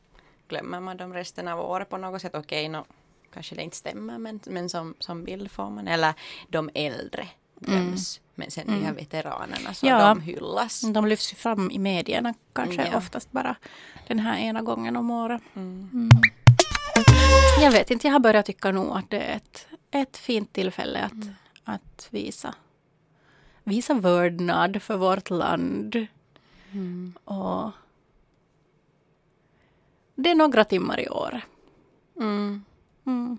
glömmer 0.48 0.81
man 0.81 0.96
dem 0.96 1.14
resten 1.14 1.48
av 1.48 1.61
året 1.61 1.88
på 1.88 1.96
något 1.96 2.22
sätt. 2.22 2.35
Okej, 2.35 2.68
no, 2.68 2.85
kanske 3.33 3.55
det 3.55 3.62
inte 3.62 3.77
stämmer 3.77 4.18
men, 4.18 4.40
men 4.46 4.68
som, 4.68 4.94
som 4.98 5.24
bild 5.24 5.50
får 5.50 5.70
man. 5.70 5.88
Eller 5.88 6.14
de 6.48 6.70
äldre 6.74 7.29
glöms. 7.61 8.20
Men 8.35 8.50
sen 8.50 8.66
de 8.66 8.85
här 8.85 8.92
veteranerna 8.92 9.74
så 9.74 9.87
Ja. 9.87 10.09
de 10.09 10.20
hyllas. 10.20 10.81
de 10.81 11.07
lyfts 11.07 11.33
fram 11.35 11.70
i 11.70 11.79
medierna 11.79 12.35
kanske 12.53 12.88
Ja. 12.92 12.98
oftast 12.98 13.33
bara 13.33 13.57
den 14.09 14.18
här 14.18 14.38
ena 14.38 14.62
gången 14.62 14.96
om 14.96 15.11
året. 15.11 15.42
Mm. 15.55 15.90
Mm. 15.92 16.09
Jag 17.61 17.72
vet 17.72 17.90
inte, 17.90 18.07
jag 18.07 18.12
har 18.12 18.20
börjat 18.20 18.46
tycka 18.46 18.72
nog 18.72 18.96
att 18.96 19.11
det 19.11 19.20
är 19.20 19.37
ett, 19.37 19.66
ett 19.90 20.16
fint 20.16 20.52
tillfälle 20.52 21.00
att, 21.04 21.12
Mm. 21.12 21.35
att 21.64 22.09
visa, 22.11 22.54
visa 23.64 23.94
vördnad 23.94 24.83
för 24.83 24.96
vårt 24.96 25.30
land. 25.30 26.07
Mm. 26.72 27.14
Och 27.24 27.70
det 30.14 30.30
är 30.30 30.35
några 30.35 30.64
timmar 30.64 31.00
i 31.00 31.09
år. 31.09 31.40
Mm. 32.16 32.64
Mm. 33.07 33.38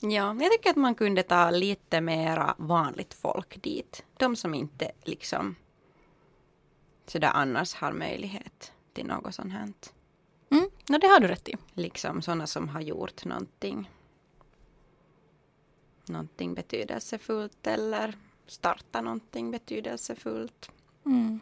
Ja, 0.00 0.36
jag 0.40 0.52
tycker 0.52 0.70
att 0.70 0.76
man 0.76 0.94
kunde 0.94 1.22
ta 1.22 1.50
lite 1.50 2.00
mera 2.00 2.54
vanligt 2.58 3.14
folk 3.14 3.62
dit. 3.62 4.04
De 4.16 4.36
som 4.36 4.54
inte 4.54 4.92
liksom 5.04 5.56
sådär 7.06 7.30
annars 7.34 7.74
har 7.74 7.92
möjlighet 7.92 8.72
till 8.92 9.06
något 9.06 9.34
sånt 9.34 9.52
här. 9.52 9.72
Mm. 10.50 10.68
Ja, 10.86 10.98
det 10.98 11.06
har 11.06 11.20
du 11.20 11.26
rätt 11.26 11.48
i. 11.48 11.54
Liksom 11.74 12.22
sådana 12.22 12.46
som 12.46 12.68
har 12.68 12.80
gjort 12.80 13.24
någonting. 13.24 13.90
Någonting 16.06 16.54
betydelsefullt 16.54 17.66
eller 17.66 18.14
starta 18.46 19.00
någonting 19.00 19.50
betydelsefullt. 19.50 20.70
Mm. 21.06 21.40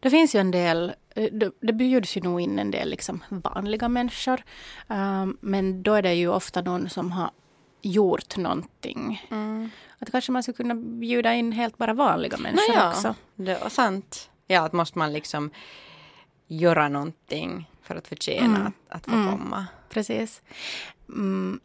Det 0.00 0.10
finns 0.10 0.34
ju 0.34 0.40
en 0.40 0.50
del, 0.50 0.94
eh, 1.10 1.32
det, 1.32 1.52
det 1.60 1.72
bjuds 1.72 2.16
ju 2.16 2.20
nog 2.20 2.40
in 2.40 2.58
en 2.58 2.70
del 2.70 2.90
liksom 2.90 3.24
vanliga 3.28 3.88
människor. 3.88 4.42
Um, 4.88 5.38
men 5.40 5.82
då 5.82 5.94
är 5.94 6.02
det 6.02 6.14
ju 6.14 6.28
ofta 6.28 6.62
någon 6.62 6.90
som 6.90 7.12
har 7.12 7.30
gjort 7.82 8.36
någonting. 8.36 9.28
Att 9.98 10.10
kanske 10.10 10.32
man 10.32 10.42
skulle 10.42 10.56
kunna 10.56 10.74
bjuda 10.74 11.34
in 11.34 11.52
helt 11.52 11.78
bara 11.78 11.94
vanliga 11.94 12.36
människor 12.36 12.74
Nåja, 12.74 12.88
också. 12.90 13.14
det 13.34 13.58
var 13.62 13.68
sant. 13.68 14.30
Ja, 14.46 14.60
att 14.60 14.72
måste 14.72 14.98
man 14.98 15.12
liksom 15.12 15.50
göra 16.46 16.88
någonting 16.88 17.70
för 17.82 17.96
att 17.96 18.08
förtjäna 18.08 18.56
Mm. 18.56 18.66
att, 18.66 18.96
att 18.96 19.04
få 19.04 19.12
Mm. 19.16 19.30
komma. 19.38 19.66
Precis. 19.88 20.42
Mm. 21.08 21.60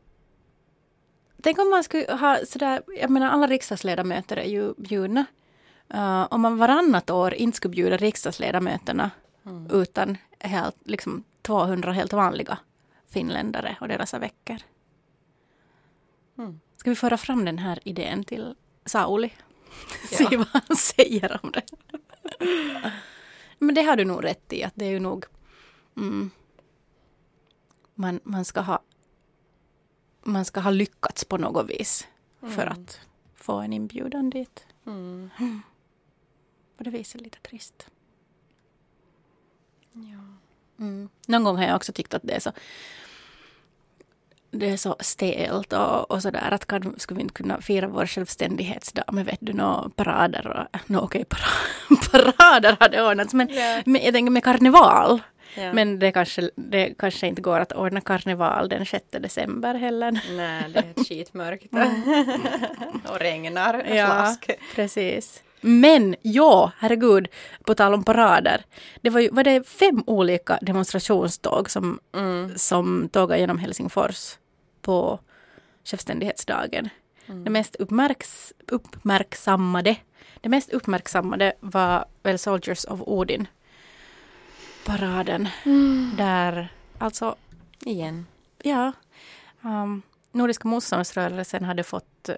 Tänk 1.41 1.59
om 1.59 1.69
man 1.69 1.83
skulle 1.83 2.11
ha 2.13 2.37
sådär, 2.47 2.81
jag 2.99 3.09
menar 3.09 3.29
alla 3.29 3.47
riksdagsledamöter 3.47 4.37
är 4.37 4.49
ju 4.49 4.73
bjudna. 4.77 5.25
Uh, 5.93 6.27
om 6.33 6.41
man 6.41 6.57
varannat 6.57 7.09
år 7.09 7.33
inte 7.33 7.57
skulle 7.57 7.71
bjuda 7.71 7.97
riksdagsledamöterna 7.97 9.11
Mm. 9.45 9.67
utan 9.71 10.17
helt, 10.39 10.75
liksom 10.85 11.23
200 11.41 11.91
helt 11.91 12.13
vanliga 12.13 12.57
finländare 13.09 13.77
och 13.81 13.87
deras 13.87 14.13
veckor. 14.13 14.57
Mm. 16.37 16.59
Ska 16.77 16.89
vi 16.89 16.95
föra 16.95 17.17
fram 17.17 17.45
den 17.45 17.57
här 17.59 17.79
idén 17.83 18.23
till 18.23 18.55
Sauli? 18.85 19.31
Ja. 20.11 20.17
Se 20.29 20.37
vad 20.37 20.47
han 20.67 20.75
säger 20.77 21.39
om 21.43 21.51
det. 21.51 21.61
Men 23.59 23.75
det 23.75 23.81
har 23.81 23.95
du 23.95 24.05
nog 24.05 24.23
rätt 24.23 24.53
i, 24.53 24.63
att 24.63 24.73
det 24.75 24.85
är 24.85 24.89
ju 24.89 24.99
nog... 24.99 25.25
Mm, 25.97 26.29
man, 27.95 28.19
man, 28.23 28.45
ska 28.45 28.61
ha, 28.61 28.79
man 30.23 30.45
ska 30.45 30.59
ha 30.59 30.71
lyckats 30.71 31.25
på 31.25 31.37
något 31.37 31.69
vis 31.69 32.07
för 32.39 32.67
Mm. 32.67 32.73
att 32.73 32.99
få 33.35 33.53
en 33.57 33.73
inbjudan 33.73 34.29
dit. 34.29 34.65
Mm. 34.85 35.29
På 36.77 36.83
det 36.83 36.89
viset 36.89 37.21
lite 37.21 37.39
trist. 37.39 37.87
Ja. 39.91 40.19
Mm. 40.77 41.09
Någon 41.27 41.43
gång 41.43 41.57
har 41.57 41.63
jag 41.63 41.75
också 41.75 41.93
tyckt 41.93 42.13
att 42.13 42.21
det 42.23 42.33
är 42.33 42.39
så 42.39 42.51
det 44.51 44.69
är 44.69 44.77
så 44.77 44.95
stelt 44.99 45.73
och, 45.73 46.11
och 46.11 46.21
sådär 46.21 46.47
att 46.51 46.65
kan, 46.67 46.93
skulle 46.99 47.17
vi 47.17 47.21
inte 47.21 47.33
kunna 47.33 47.61
fira 47.61 47.87
vår 47.87 48.05
självständighetsdag 48.05 49.03
med 49.11 49.25
vet 49.25 49.37
du, 49.41 49.53
nå 49.53 49.89
parader 49.95 50.47
och, 50.73 50.79
nå 50.89 50.99
okej 50.99 51.25
para, 51.25 51.41
parader 52.11 52.77
hade 52.79 53.03
ordnats 53.03 53.33
men, 53.33 53.49
Ja. 53.51 53.81
men 53.85 54.01
jag 54.03 54.13
tänker 54.13 54.31
med 54.31 54.43
karneval. 54.43 55.19
Ja. 55.57 55.73
Men 55.73 55.99
det 55.99 56.11
kanske, 56.11 56.49
det 56.55 56.93
kanske 56.97 57.27
inte 57.27 57.41
går 57.41 57.59
att 57.59 57.71
ordna 57.71 58.01
karneval 58.01 58.69
den 58.69 58.85
6 58.85 59.05
december 59.11 59.73
heller. 59.75 60.11
Nej, 60.37 60.63
det 60.73 60.79
är 60.79 61.03
skitmörkt. 61.03 61.65
och 63.11 63.19
regnar. 63.19 63.73
Mm. 63.73 63.95
Ja, 63.97 64.07
Slask. 64.07 64.49
precis. 64.75 65.43
Men 65.61 66.15
ja, 66.21 66.71
herregud, 66.77 67.27
på 67.65 67.75
tal 67.75 67.93
om 67.93 68.03
parader. 68.03 68.63
Det 69.01 69.09
var, 69.09 69.19
ju, 69.21 69.29
var 69.29 69.43
det 69.43 69.67
fem 69.67 70.03
olika 70.07 70.59
demonstrationståg 70.61 71.69
som, 71.69 71.99
Mm. 72.15 72.57
som 72.57 73.09
tågade 73.11 73.39
genom 73.41 73.57
Helsingfors 73.57 74.37
på 74.89 75.19
självständighetsdagen. 75.83 76.89
Mm. 77.25 77.43
Det 77.43 77.49
mest 77.49 77.75
uppmärks, 77.75 78.53
uppmärksammade 78.67 79.95
det 80.41 80.49
mest 80.49 80.69
uppmärksammade 80.69 81.53
var 81.59 82.05
väl 82.23 82.39
Soldiers 82.39 82.85
of 82.85 83.01
Odin 83.05 83.47
paraden. 84.85 85.47
Mm. 85.65 86.13
Där 86.17 86.73
alltså 86.97 87.35
Igen. 87.85 88.25
Ja. 88.63 88.91
Um, 89.61 90.01
Nordiska 90.31 90.67
motståndsrörelsen 90.67 91.63
hade 91.63 91.83
fått 91.83 92.29
uh, 92.29 92.35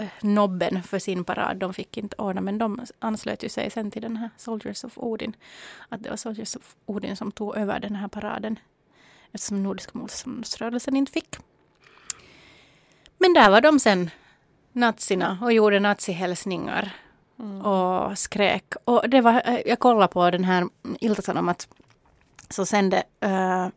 uh, 0.00 0.08
nobben 0.20 0.82
för 0.82 0.98
sin 0.98 1.24
parad. 1.24 1.56
De 1.56 1.74
fick 1.74 1.96
inte 1.96 2.16
ordna, 2.16 2.40
men 2.40 2.58
de 2.58 2.86
anslöt 2.98 3.44
ju 3.44 3.48
sig 3.48 3.70
sen 3.70 3.90
till 3.90 4.02
den 4.02 4.16
här 4.16 4.30
Soldiers 4.36 4.84
of 4.84 4.98
Odin. 4.98 5.36
Att 5.88 6.02
det 6.02 6.10
var 6.10 6.16
Soldiers 6.16 6.56
of 6.56 6.76
Odin 6.86 7.16
som 7.16 7.32
tog 7.32 7.56
över 7.56 7.80
den 7.80 7.94
här 7.94 8.08
paraden. 8.08 8.58
Eftersom 9.34 9.62
Nordiska 9.62 9.98
motståndsrörelsen 9.98 10.96
inte 10.96 11.12
fick. 11.12 11.36
Men 13.18 13.34
där 13.34 13.50
var 13.50 13.60
de 13.60 13.78
sen, 13.78 14.10
nazierna, 14.72 15.38
och 15.42 15.52
gjorde 15.52 15.80
nazihälsningar 15.80 16.92
och 17.64 18.18
skrek. 18.18 18.74
Och 18.84 19.10
det 19.10 19.20
var, 19.20 19.42
eh, 19.44 19.60
jag 19.66 19.78
kollade 19.78 20.12
på 20.12 20.30
den 20.30 20.44
här 20.44 20.68
Ilta-Sanomat 21.00 21.68
så 22.48 22.66
sände, 22.66 22.96
uh, 23.24 23.68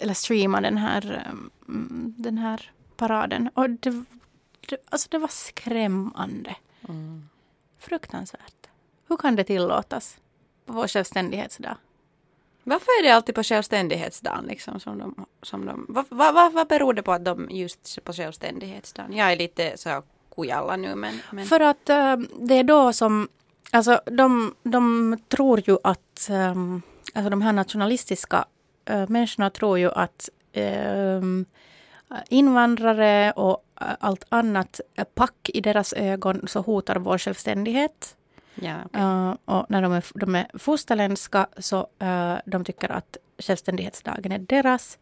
eller 0.00 0.14
streamade 0.14 0.66
den 0.66 0.78
här, 0.78 1.32
um, 1.66 2.14
den 2.18 2.38
här 2.38 2.70
paraden. 2.96 3.50
Och 3.54 3.70
det, 3.70 4.04
det, 4.68 4.76
alltså 4.90 5.08
det 5.10 5.18
var 5.18 5.28
skrämmande. 5.28 6.56
Mm. 6.88 7.28
Fruktansvärt. 7.78 8.66
Hur 9.08 9.16
kan 9.16 9.36
det 9.36 9.44
tillåtas 9.44 10.16
på 10.66 10.72
vår 10.72 10.88
självständighetsdag? 10.88 11.76
Varför 12.68 13.00
är 13.00 13.02
det 13.02 13.10
alltid 13.10 13.34
på 13.34 13.42
självständighetsdagen? 13.42 14.44
Liksom, 14.44 14.80
som 14.80 14.98
de, 14.98 15.26
som 15.42 15.66
de, 15.66 15.86
vad, 15.88 16.04
vad, 16.08 16.52
vad, 16.52 16.68
beror 16.68 16.92
det 16.92 17.02
på 17.02 17.12
att 17.12 17.24
de 17.24 17.48
just 17.50 18.04
på 18.04 18.12
självständighetsdagen? 18.12 19.16
Jag 19.16 19.32
är 19.32 19.36
lite 19.36 19.72
så 19.76 20.02
kujalla 20.36 20.76
nu 20.76 20.94
men... 20.94 21.20
men 21.32 21.46
För 21.46 21.60
att 21.60 21.88
äh, 21.88 22.16
det 22.40 22.54
är 22.54 22.64
då 22.64 22.92
som, 22.92 23.28
alltså 23.70 24.00
de, 24.04 24.54
de 24.62 25.16
tror 25.28 25.62
ju 25.68 25.76
att, 25.84 26.30
äh, 26.30 26.54
alltså 27.14 27.30
de 27.30 27.42
här 27.42 27.52
nationalistiska 27.52 28.44
äh, 28.84 29.08
människorna 29.08 29.50
tror 29.50 29.78
ju 29.78 29.90
att 29.90 30.28
ehm, 30.52 31.44
invandrare 32.28 33.32
och 33.32 33.64
eh, 33.80 33.86
allt 34.00 34.24
annat 34.28 34.80
pack 35.14 35.50
i 35.54 35.60
deras 35.60 35.92
ögon 35.92 36.48
så 36.48 36.60
hotar 36.60 36.96
vår 36.96 37.18
självständighet 37.18 38.16
ja, 38.54 38.76
okej. 38.84 39.02
Uh, 39.02 39.34
och 39.44 39.66
när 39.70 39.82
de 39.82 39.92
är, 39.92 40.04
de 40.14 40.34
är 40.34 40.50
fosterländska 40.58 41.46
så 41.58 41.86
uh, 42.02 42.34
de 42.46 42.64
tycker 42.64 42.88
att 42.92 43.16
självständighetsdagen 43.38 44.32
är 44.32 44.38
deras. 44.38 44.98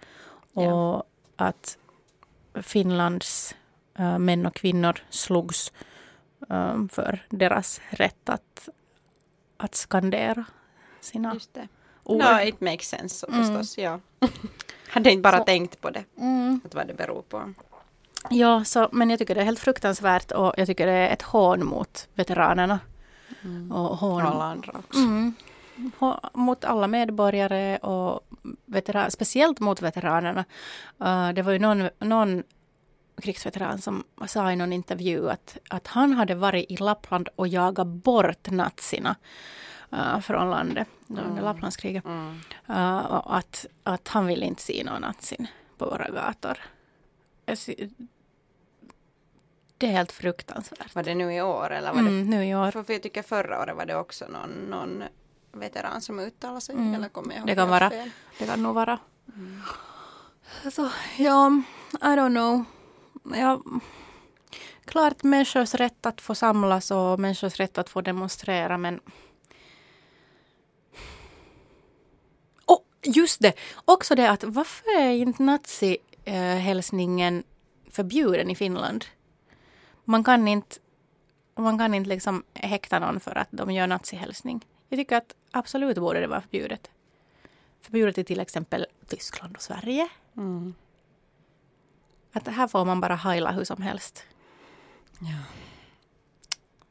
Och 0.53 0.63
Ja. 0.65 1.05
att 1.37 1.79
Finlands 2.63 3.55
uh, 4.01 4.19
män 4.19 4.47
och 4.47 4.55
kvinnor 4.55 4.99
slogs 5.11 5.73
um, 6.49 6.89
för 6.89 7.27
deras 7.31 7.81
rätt 7.91 8.29
att, 8.29 8.69
att 9.57 9.75
skandera 9.75 10.45
sina 11.01 11.35
Just 11.35 11.55
det. 11.55 11.69
ord. 12.03 12.19
No, 12.23 12.41
it 12.43 12.61
makes 12.61 12.89
sense 12.89 13.15
så 13.17 13.27
Mm. 13.27 13.47
förstås. 13.47 13.79
Ja. 13.79 14.01
Hade 14.89 15.11
inte 15.11 15.23
bara 15.23 15.39
Så- 15.39 15.45
tänkt 15.45 15.81
på 15.81 15.91
det. 15.91 16.05
Mm. 16.19 16.61
Att 16.65 16.75
vad 16.75 16.87
det 16.87 16.95
beror 16.95 17.23
på. 17.23 17.53
Ja, 18.31 18.65
så, 18.65 18.89
men 18.93 19.11
jag 19.11 19.19
tycker 19.19 19.35
det 19.35 19.41
är 19.41 19.45
helt 19.45 19.59
fruktansvärt 19.59 20.33
och 20.33 20.55
jag 20.57 20.67
tycker 20.67 20.87
det 20.87 20.93
är 20.93 21.13
ett 21.13 21.23
hån 21.23 21.67
mot 21.67 22.09
veteranerna. 22.15 22.79
Och 23.73 23.97
hån 23.97 24.23
Och 24.23 24.29
alla 24.29 24.45
andra 24.45 24.73
också. 24.79 24.99
Mm. 24.99 25.35
Mot 26.33 26.65
alla 26.65 26.87
medborgare 26.87 27.77
och 27.77 28.21
veteran, 28.65 29.11
speciellt 29.11 29.61
mot 29.61 29.83
veteranerna. 29.83 30.45
Uh, 31.01 31.33
det 31.33 31.43
var 31.43 31.53
ju 31.53 31.59
någon, 31.59 31.89
någon 31.99 32.43
krigsveteran 33.23 33.79
som 33.79 34.05
sa 34.27 34.53
i 34.53 34.57
någon 34.57 34.73
intervju 34.73 35.31
att, 35.31 35.59
att 35.71 35.87
han 35.87 36.13
hade 36.13 36.35
varit 36.35 36.71
i 36.71 36.77
Lappland 36.77 37.29
och 37.37 37.49
jagat 37.49 37.87
bort 37.87 38.51
nazierna 38.51 39.17
uh, 39.93 40.21
från 40.21 40.51
landet 40.51 40.89
under 41.09 41.25
mm. 41.25 41.45
Lapplandskriget. 41.45 42.05
Mm. 42.05 42.41
Uh, 42.71 43.23
att, 43.27 43.67
att 43.83 44.09
han 44.09 44.27
ville 44.27 44.47
inte 44.47 44.63
se 44.63 44.85
någon 44.85 45.01
nazin 45.01 45.47
på 45.79 45.85
våra 45.85 46.09
gator. 46.09 46.59
Det 49.79 49.87
är 49.87 49.91
helt 49.91 50.13
fruktansvärt. 50.13 50.95
Var 50.95 51.03
det 51.03 51.15
nu 51.15 51.35
i 51.35 51.43
år 51.43 51.71
eller? 51.71 51.93
Var 51.93 52.03
det 52.03 52.09
mm, 52.09 52.31
nu 52.31 52.45
i 52.45 52.55
år. 52.55 52.71
För, 52.71 52.83
för 52.83 52.93
jag 52.93 53.03
tycker 53.03 53.23
förra 53.23 53.63
året 53.63 53.77
var 53.77 53.87
det 53.87 53.97
också 53.97 54.25
någon, 54.29 54.51
någon 54.51 55.05
veteran 55.53 56.01
som 56.01 56.21
uttalade 56.21 56.61
sig. 56.61 56.75
Mm. 56.75 56.95
Eller 56.95 57.09
kommer 57.09 57.35
jag 57.35 57.47
det 57.47 57.55
kan 57.55 57.69
vara. 57.69 57.91
Fel? 57.91 58.11
Det 58.39 58.47
kan 58.47 58.63
nog 58.63 58.75
vara. 58.75 58.99
Mm. 59.35 59.63
Alltså, 60.65 60.91
ja, 61.19 61.63
I 61.93 62.05
don't 62.05 62.31
know. 62.31 62.65
Ja, 63.39 63.63
klart 64.85 65.23
människors 65.23 65.75
rätt 65.75 66.07
att 66.07 66.21
få 66.21 66.35
samlas 66.35 66.91
och 66.91 67.21
människors 67.21 67.57
rätt 67.57 67.79
att 67.79 67.89
få 67.89 68.01
demonstrera 68.01 68.79
men 68.79 69.01
Och 72.65 72.87
just 73.03 73.41
det, 73.41 73.53
också 73.85 74.15
det 74.15 74.31
att 74.31 74.45
varför 74.45 75.01
är 75.01 75.11
inte 75.11 75.43
nazihälsningen 75.43 77.45
förbjuden 77.91 78.51
i 78.51 78.55
Finland? 78.55 79.05
Man 80.09 80.25
kan 80.25 80.49
inte, 80.49 80.77
man 81.55 81.79
kan 81.79 81.95
inte 81.95 82.09
liksom 82.09 82.45
häkta 82.55 82.99
någon 82.99 83.21
för 83.21 83.39
att 83.39 83.49
de 83.51 83.71
gör 83.71 83.87
nazihälsning. 83.87 84.67
Jag 84.89 84.99
tycker 84.99 85.17
att 85.17 85.35
absolut 85.51 85.99
borde 85.99 86.21
det 86.21 86.27
vara 86.27 86.41
förbjudet. 86.41 86.91
Förbjudet 87.81 88.19
i 88.19 88.25
till 88.25 88.41
exempel 88.41 88.87
Tyskland 89.07 89.57
och 89.57 89.63
Sverige. 89.63 90.09
Mm. 90.37 90.75
Att 92.33 92.49
här 92.49 92.69
får 92.69 92.85
man 92.85 93.01
bara 93.01 93.17
heila 93.17 93.51
hur 93.51 93.65
som 93.65 93.83
helst. 93.83 94.25
Ja. 95.21 95.39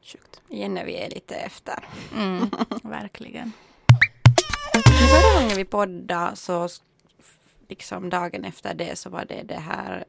Sjukt. 0.02 0.40
Igen 0.48 0.78
är 0.78 0.84
vi 0.84 1.08
lite 1.08 1.34
efter. 1.34 1.88
Mm, 2.16 2.50
verkligen. 2.82 3.52
Förra 4.84 5.40
gången 5.40 5.56
vi 5.56 5.64
poddade 5.64 6.36
så 6.36 6.68
liksom 7.68 8.10
dagen 8.10 8.44
efter 8.44 8.74
det 8.74 8.96
så 8.96 9.10
var 9.10 9.24
det 9.24 9.42
det 9.42 9.60
här 9.60 10.04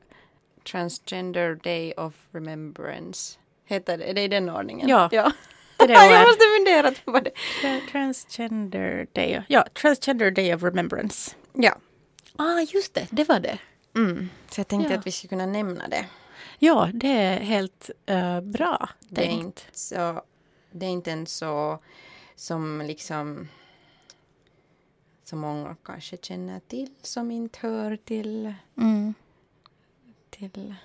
Transgender 0.72 1.56
Day 1.56 1.94
of 1.98 2.14
Remembrance. 2.32 3.40
Heter 3.66 3.98
det, 3.98 4.10
är 4.10 4.14
det 4.14 4.22
i 4.22 4.28
den 4.28 4.50
ordningen? 4.50 4.90
Ja. 4.90 5.10
ja. 5.12 5.32
Det 5.78 5.88
det 5.88 5.94
jag 5.94 6.28
måste 6.28 6.44
fundera 6.58 6.92
på 7.06 7.20
det. 7.20 7.32
Transgender 7.92 9.08
Day, 9.14 9.44
ja, 9.48 9.66
Transgender 9.74 10.32
Day 10.32 10.54
of 10.56 10.64
Remembrance. 10.64 11.36
Ja. 11.54 11.76
Ah, 12.36 12.60
just 12.60 12.94
det, 12.94 13.08
det 13.12 13.30
var 13.30 13.40
det. 13.40 13.60
Mm. 13.96 14.30
Så 14.50 14.60
jag 14.60 14.68
tänkte 14.68 14.94
ja. 14.94 15.00
att 15.00 15.08
vi 15.08 15.12
skulle 15.12 15.30
kunna 15.30 15.46
nämna 15.46 15.88
det. 15.88 16.06
Ja, 16.60 16.90
det 16.94 17.12
är 17.12 17.40
helt 17.40 17.90
uh, 18.10 18.42
bra 18.42 18.90
det 19.00 19.26
är, 19.26 19.30
inte 19.30 19.62
så, 19.72 20.22
det 20.72 20.86
är 20.86 20.90
inte 20.90 21.12
en 21.12 21.26
så 21.26 21.80
som 22.36 22.82
liksom 22.82 23.48
så 25.24 25.36
många 25.36 25.76
kanske 25.84 26.18
känner 26.18 26.60
till 26.60 26.90
som 27.02 27.32
inte 27.32 27.60
hör 27.62 27.96
till, 27.96 28.54
mm. 28.78 29.14
Till 30.38 30.76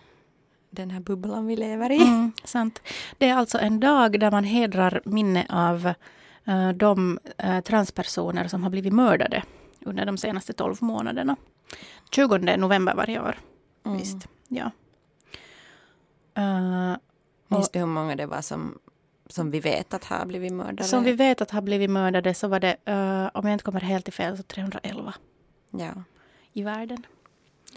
den 0.71 0.91
här 0.91 1.01
bubblan 1.01 1.47
vi 1.47 1.57
lever 1.57 1.93
i. 1.93 2.03
Mm, 2.03 2.33
sant. 2.45 2.83
Det 3.19 3.29
är 3.29 3.35
alltså 3.35 3.59
en 3.59 3.81
dag 3.81 4.21
där 4.21 4.31
man 4.31 4.45
hedrar 4.45 5.03
minne 5.05 5.47
av 5.49 5.93
uh, 6.49 6.71
de 6.73 7.19
uh, 7.45 7.61
transpersoner 7.61 8.49
som 8.49 8.63
har 8.63 8.71
blivit 8.71 8.93
mördade 8.93 9.43
under 9.81 10.07
de 10.07 10.17
senaste 10.17 10.53
tolv 10.53 10.77
månaderna. 10.81 11.37
20 12.11 12.57
november 12.57 12.95
varje 12.95 13.21
år. 13.21 13.39
Mm. 13.87 13.99
Visst, 13.99 14.29
ja. 14.49 14.71
Uh, 16.39 16.97
Minns 17.49 17.71
du 17.71 17.79
hur 17.79 17.87
många 17.87 18.17
det 18.17 18.27
var 18.27 18.41
som, 18.41 18.79
som 19.27 19.51
vi 19.51 19.61
vet 19.61 19.95
att 19.95 20.05
har 20.05 20.27
blivit 20.27 20.53
mördade? 20.53 20.85
Som 20.85 21.05
vi 21.05 21.13
vet 21.13 21.41
att 21.41 21.51
har 21.51 21.63
blivit 21.63 21.91
mördade 21.91 22.35
så 22.35 22.49
var 22.49 22.61
det, 22.61 22.77
uh, 22.89 23.31
om 23.35 23.47
jag 23.47 23.53
inte 23.53 23.65
kommer 23.65 23.81
helt 23.81 24.09
i 24.09 24.11
fel, 24.11 24.37
så 24.37 24.43
311. 24.43 25.15
Ja. 25.71 25.93
I 26.53 26.63
världen. 26.63 27.07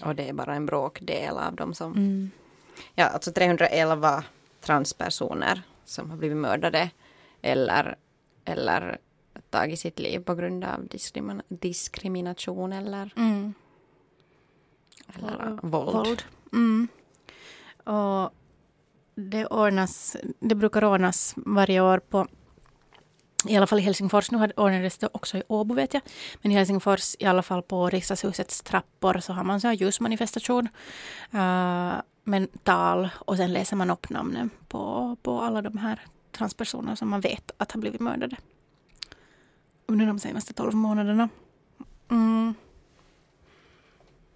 Och 0.03 0.15
det 0.15 0.29
är 0.29 0.33
bara 0.33 0.55
en 0.55 0.65
bråkdel 0.65 1.37
av 1.37 1.55
dem 1.55 1.73
som... 1.73 1.91
Mm. 1.91 2.31
Ja, 2.95 3.05
alltså 3.05 3.31
311 3.31 4.23
transpersoner 4.61 5.61
som 5.85 6.09
har 6.09 6.17
blivit 6.17 6.37
mördade 6.37 6.89
eller, 7.41 7.95
eller 8.45 8.97
tagit 9.49 9.79
sitt 9.79 9.99
liv 9.99 10.19
på 10.19 10.35
grund 10.35 10.63
av 10.63 10.87
diskrimin 10.87 11.41
diskrimination 11.47 12.73
eller, 12.73 13.13
mm. 13.15 13.53
eller 15.15 15.47
uh, 15.47 15.59
våld. 15.61 15.95
våld. 15.95 16.23
Mm. 16.53 16.87
Och 17.83 18.33
det 19.15 19.45
ordnas, 19.45 20.17
det 20.39 20.55
brukar 20.55 20.83
ordnas 20.83 21.33
varje 21.37 21.81
år 21.81 21.97
på 21.97 22.27
i 23.47 23.57
alla 23.57 23.67
fall 23.67 23.79
i 23.79 23.81
Helsingfors. 23.81 24.31
Nu 24.31 24.51
ordnades 24.55 24.97
det 24.97 25.09
också 25.11 25.37
i 25.37 25.43
Åbo 25.47 25.75
vet 25.75 25.93
jag. 25.93 26.03
Men 26.41 26.51
i 26.51 26.55
Helsingfors, 26.55 27.15
i 27.19 27.25
alla 27.25 27.41
fall 27.41 27.61
på 27.61 27.89
riksdagshusets 27.89 28.61
trappor, 28.61 29.19
så 29.19 29.33
har 29.33 29.43
man 29.43 29.61
så 29.61 29.67
här 29.67 29.73
ljusmanifestation. 29.73 30.67
Uh, 31.33 31.93
med 32.23 32.63
tal 32.63 33.09
och 33.15 33.37
sen 33.37 33.53
läser 33.53 33.75
man 33.75 33.89
upp 33.89 34.09
namnen 34.09 34.49
på, 34.67 35.15
på 35.21 35.41
alla 35.41 35.61
de 35.61 35.77
här 35.77 35.99
transpersoner 36.31 36.95
som 36.95 37.09
man 37.09 37.21
vet 37.21 37.51
att 37.57 37.71
har 37.71 37.81
blivit 37.81 38.01
mördade. 38.01 38.37
Under 39.85 40.05
de 40.05 40.19
senaste 40.19 40.53
tolv 40.53 40.73
månaderna. 40.73 41.29
Mm. 42.11 42.53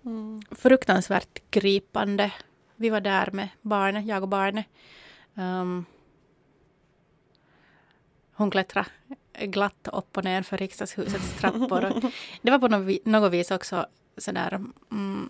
Mm. 0.06 0.42
Fruktansvärt 0.52 1.52
gripande 1.52 2.32
vi 2.80 2.90
var 2.90 3.02
där 3.02 3.30
med 3.32 3.50
barnet, 3.62 4.06
jag 4.06 4.24
och 4.24 4.30
barnet. 4.30 4.66
Um, 5.34 5.86
hon 8.40 8.52
klättrade 8.52 8.90
glatt 9.34 9.88
upp 9.94 10.18
och 10.18 10.24
ner 10.24 10.42
för 10.42 10.58
riksdagshusets 10.58 11.40
trappor. 11.40 12.12
det 12.42 12.52
var 12.52 12.60
på 12.60 12.68
något 13.10 13.32
vis 13.32 13.52
också 13.52 13.86
sådär 14.18 14.62
mm, 14.92 15.30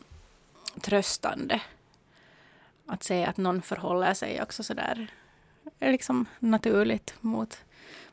tröstande. 0.81 1.61
Att 2.85 3.03
se 3.03 3.25
att 3.25 3.37
någon 3.37 3.61
förhåller 3.61 4.13
sig 4.13 4.41
också 4.41 4.63
sådär 4.63 5.11
liksom 5.79 6.25
naturligt 6.39 7.15
mot, 7.21 7.57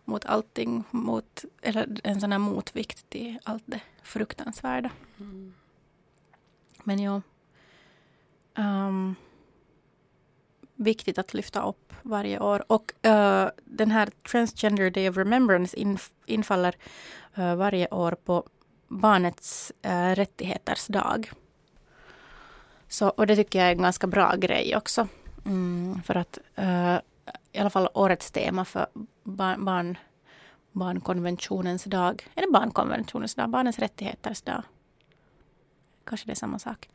mot 0.05 0.27
allting. 0.27 0.85
Mot, 0.91 1.45
eller 1.63 2.01
en 2.05 2.21
sån 2.21 2.33
här 2.33 2.39
motvikt 2.39 3.11
till 3.11 3.39
allt 3.45 3.65
det 3.67 3.81
fruktansvärda. 4.03 4.91
Mm. 5.19 5.55
Men 6.85 6.99
ja. 6.99 7.23
Um, 8.55 9.17
viktigt 10.77 11.19
att 11.19 11.35
lyfta 11.35 11.63
upp 11.63 11.93
varje 12.03 12.41
år. 12.41 12.65
Och 12.67 12.93
uh, 13.07 13.49
den 13.65 13.91
här 13.91 14.09
Transgender 14.31 14.91
Day 14.91 15.09
of 15.09 15.17
Remembrance 15.17 15.77
inf 15.77 16.11
infaller 16.27 16.77
uh, 17.39 17.55
varje 17.55 17.89
år 17.89 18.13
på 18.25 18.45
barnets 18.89 19.73
uh, 19.87 20.15
rättigheters 20.15 20.87
dag. 20.87 21.33
Så, 22.89 23.09
och 23.09 23.27
det 23.27 23.37
tycker 23.37 23.59
jag 23.59 23.69
är 23.69 23.73
en 23.73 23.83
ganska 23.83 24.07
bra 24.07 24.35
grej 24.37 24.77
också. 24.77 25.09
Mm, 25.47 26.03
för 26.03 26.15
att 26.15 26.39
i 27.53 27.59
alla 27.59 27.71
fall 27.71 27.89
årets 27.95 28.31
tema 28.31 28.65
för 28.65 28.87
barn, 29.25 29.65
barn, 29.65 29.99
barnkonventionens 30.73 31.85
dag, 31.85 32.27
är 32.35 32.43
det 32.43 32.53
barnkonventionens 32.53 33.35
dag, 33.35 33.49
barnens 33.49 33.79
rättigheters 33.79 34.43
dag? 34.43 34.63
Kanske 36.07 36.27
det 36.27 36.33
är 36.33 36.35
samma 36.35 36.59
sak. 36.59 36.89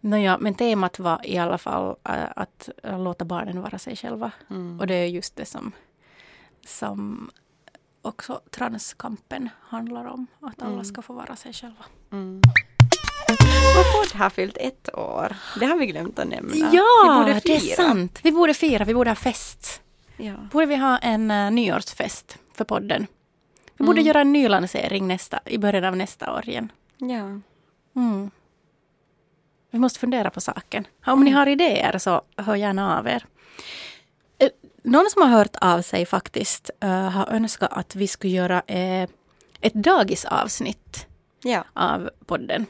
Nåja, 0.00 0.38
men 0.38 0.54
temat 0.54 0.98
var 0.98 1.26
i 1.26 1.38
alla 1.38 1.58
fall 1.58 1.96
äh, 2.04 2.14
att 2.36 2.68
låta 2.82 3.24
barnen 3.24 3.62
vara 3.62 3.78
sig 3.78 3.96
själva. 3.96 4.30
Mm. 4.50 4.80
Och 4.80 4.86
det 4.86 4.94
är 4.94 5.06
just 5.06 5.36
det 5.36 5.44
som, 5.44 5.72
som 6.66 7.30
också 8.02 8.40
transkampen 8.50 9.48
handlar 9.60 10.04
om. 10.04 10.26
Att 10.40 10.62
alla 10.62 10.72
mm. 10.72 10.84
ska 10.84 11.02
få 11.02 11.12
vara 11.12 11.36
sig 11.36 11.52
själva. 11.52 11.84
Mm. 12.12 12.42
Vår 13.76 13.92
podd 13.92 14.20
har 14.20 14.30
fyllt 14.30 14.56
ett 14.56 14.94
år. 14.94 15.36
Det 15.60 15.66
har 15.66 15.76
vi 15.76 15.86
glömt 15.86 16.18
att 16.18 16.28
nämna. 16.28 16.54
Ja, 16.72 17.40
det 17.44 17.56
är 17.56 17.76
sant. 17.76 18.20
Vi 18.22 18.32
borde 18.32 18.54
fira, 18.54 18.84
vi 18.84 18.94
borde 18.94 19.10
ha 19.10 19.14
fest. 19.14 19.82
Ja. 20.16 20.34
Borde 20.52 20.66
vi 20.66 20.76
ha 20.76 20.98
en 20.98 21.30
uh, 21.30 21.50
nyårsfest 21.50 22.38
för 22.54 22.64
podden. 22.64 23.06
Vi 23.76 23.84
borde 23.84 24.00
mm. 24.00 24.06
göra 24.06 24.20
en 24.20 24.32
ny 24.32 24.48
lansering 24.48 25.06
nästa, 25.06 25.40
i 25.44 25.58
början 25.58 25.84
av 25.84 25.96
nästa 25.96 26.34
år 26.34 26.48
igen. 26.48 26.72
Ja. 26.96 27.40
Mm. 28.00 28.30
Vi 29.70 29.78
måste 29.78 29.98
fundera 29.98 30.30
på 30.30 30.40
saken. 30.40 30.86
Om 31.06 31.24
ni 31.24 31.30
har 31.30 31.46
idéer 31.46 31.98
så 31.98 32.22
hör 32.36 32.56
gärna 32.56 32.98
av 32.98 33.06
er. 33.06 33.26
Eh, 34.38 34.50
någon 34.82 35.10
som 35.10 35.22
har 35.22 35.28
hört 35.28 35.56
av 35.60 35.82
sig 35.82 36.06
faktiskt 36.06 36.70
uh, 36.84 36.90
har 36.90 37.26
önskat 37.26 37.72
att 37.72 37.96
vi 37.96 38.08
skulle 38.08 38.32
göra 38.32 38.56
uh, 38.56 39.08
ett 39.60 39.74
dagisavsnitt 39.74 41.06
ja. 41.42 41.64
av 41.72 42.10
podden. 42.26 42.66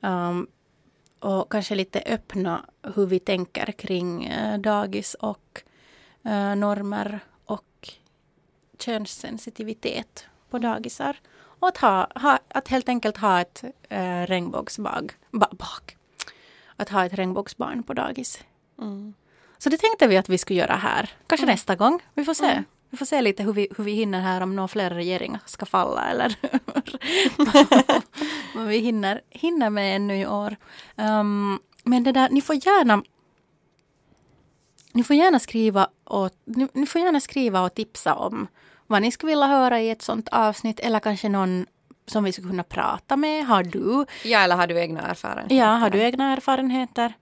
Um, 0.00 0.46
och 1.20 1.52
kanske 1.52 1.74
lite 1.74 2.02
öppna 2.06 2.64
hur 2.94 3.06
vi 3.06 3.18
tänker 3.18 3.72
kring 3.72 4.32
uh, 4.32 4.58
dagis 4.58 5.14
och 5.14 5.62
normer 6.56 7.20
och 7.44 7.90
könssensitivitet 8.78 10.26
på 10.50 10.58
dagisar. 10.58 11.16
Och 11.38 11.68
att, 11.68 11.76
ha, 11.76 12.08
ha, 12.14 12.38
att 12.48 12.68
helt 12.68 12.88
enkelt 12.88 13.16
ha 13.16 13.40
ett 13.40 13.64
regnbågsbag. 14.28 15.12
Ba, 15.30 15.46
bak 15.50 15.97
att 16.78 16.88
ha 16.88 17.04
ett 17.06 17.14
regnbågsbarn 17.14 17.82
på 17.82 17.94
dagis. 17.94 18.44
Mm. 18.78 19.14
Så 19.58 19.68
det 19.68 19.76
tänkte 19.76 20.06
vi 20.06 20.16
att 20.16 20.28
vi 20.28 20.38
skulle 20.38 20.60
göra 20.60 20.76
här. 20.76 21.10
Kanske 21.26 21.44
Mm. 21.44 21.52
nästa 21.52 21.76
gång. 21.76 22.02
Vi 22.14 22.24
får 22.24 22.34
se. 22.34 22.46
Mm. 22.46 22.64
Vi 22.90 22.96
får 22.96 23.06
se 23.06 23.22
lite 23.22 23.42
hur 23.42 23.52
vi, 23.52 23.68
hur 23.76 23.84
vi 23.84 23.92
hinner 23.92 24.20
här 24.20 24.40
om 24.40 24.56
några 24.56 24.68
fler 24.68 24.90
regeringar 24.90 25.40
ska 25.46 25.66
falla 25.66 26.10
eller 26.10 26.36
vad 28.56 28.66
vi 28.66 28.78
hinner, 28.78 29.20
hinner 29.30 29.70
med 29.70 29.96
ännu 29.96 30.20
i 30.20 30.26
år. 30.26 30.56
Um, 30.96 31.60
men 31.84 32.04
det 32.04 32.12
där, 32.12 32.28
ni 32.30 32.40
får 32.40 32.56
gärna 32.66 33.02
ni 34.92 35.04
får 35.04 35.16
gärna 35.16 35.38
skriva 35.38 35.88
och, 36.04 36.30
ni, 36.44 36.68
ni 36.72 36.86
får 36.86 37.00
gärna 37.00 37.20
skriva 37.20 37.60
och 37.62 37.74
tipsa 37.74 38.14
om 38.14 38.46
vad 38.86 39.02
ni 39.02 39.10
skulle 39.12 39.30
vilja 39.32 39.46
höra 39.46 39.80
i 39.80 39.90
ett 39.90 40.02
sånt 40.02 40.28
avsnitt 40.28 40.80
eller 40.80 41.00
kanske 41.00 41.28
någon 41.28 41.66
som 42.08 42.24
vi 42.24 42.32
skulle 42.32 42.48
kunna 42.48 42.62
prata 42.62 43.16
med. 43.16 43.46
Har 43.46 43.62
du, 43.62 44.06
Ja, 44.24 44.38
eller 44.40 44.56
har 44.56 44.66
du 44.66 44.78
egna 44.80 45.00
erfarenheter? 45.02 45.54
ja, 45.56 45.66
har 45.66 45.90
du 45.90 45.98
egna 46.02 46.32
erfarenheter 46.32 47.12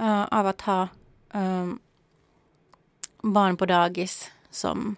uh, 0.00 0.22
av 0.30 0.46
att 0.46 0.60
ha 0.60 0.88
um, 1.32 1.78
barn 3.22 3.56
på 3.56 3.66
dagis 3.66 4.30
som 4.50 4.96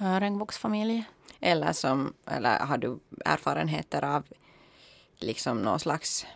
uh, 0.00 0.20
regnbågsfamilj? 0.20 1.04
Eller, 1.40 1.72
som, 1.72 2.12
eller 2.26 2.58
har 2.58 2.78
du 2.78 2.98
erfarenheter 3.24 4.04
av 4.04 4.26
liksom 5.18 5.62
någon 5.62 5.80
slags 5.80 6.26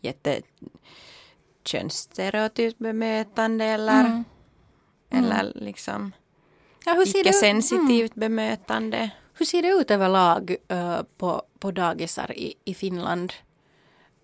jätte 0.00 0.40
könsstereotypt 1.64 2.78
bemötande 2.78 3.64
eller, 3.64 4.04
Mm. 4.04 4.24
eller 5.10 5.52
liksom 5.54 6.12
Ja, 6.84 6.92
hur, 6.92 7.04
ser 7.04 7.12
det, 7.12 7.18
ut- 7.20 7.26
icke-sensitivt 7.26 8.16
mm, 8.16 8.20
bemötande. 8.20 9.10
hur 9.34 9.46
ser 9.46 9.62
det 9.62 9.68
ut 9.68 9.90
överlag 9.90 10.56
uh, 10.72 11.00
på, 11.18 11.42
på 11.60 11.70
dagisar 11.70 12.32
i, 12.38 12.54
i 12.64 12.74
Finland? 12.74 13.32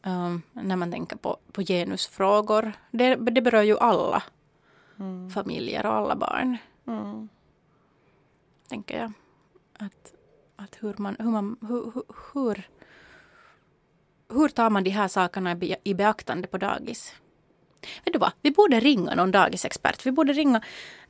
Um, 0.07 0.43
när 0.53 0.77
man 0.77 0.93
tänker 0.93 1.17
på, 1.17 1.37
på 1.53 1.63
genusfrågor. 1.63 2.73
Det, 2.91 3.15
det 3.15 3.41
berör 3.41 3.63
ju 3.63 3.79
alla 3.79 4.23
Mm. 4.99 5.31
familjer 5.31 5.87
och 5.87 5.93
alla 5.95 6.17
barn. 6.17 6.57
Mm. 6.87 7.29
tänker 8.69 8.99
jag. 8.99 9.13
Att, 9.79 10.15
att 10.57 10.77
hur, 10.81 10.95
man, 10.99 11.17
hur, 11.19 11.31
man, 11.31 11.57
hur, 11.61 11.93
hur, 12.33 12.69
hur, 14.29 14.49
tar 14.49 14.71
man 14.71 14.85
de 14.85 14.91
här 14.91 15.09
sakerna 15.09 15.53
i 15.53 15.55
be- 15.55 15.77
i 15.85 15.95
beaktande 15.95 16.49
på 16.49 16.59
dagis? 16.59 17.15
Vet 18.05 18.13
du 18.13 18.19
vad, 18.19 18.33
vi 18.43 18.51
borde 18.51 18.81
ringa 18.81 19.15
någon 19.15 19.31
dagisexpert. 19.31 20.07
Vi 20.07 20.13
borde 20.13 20.33
ringa, 20.33 20.63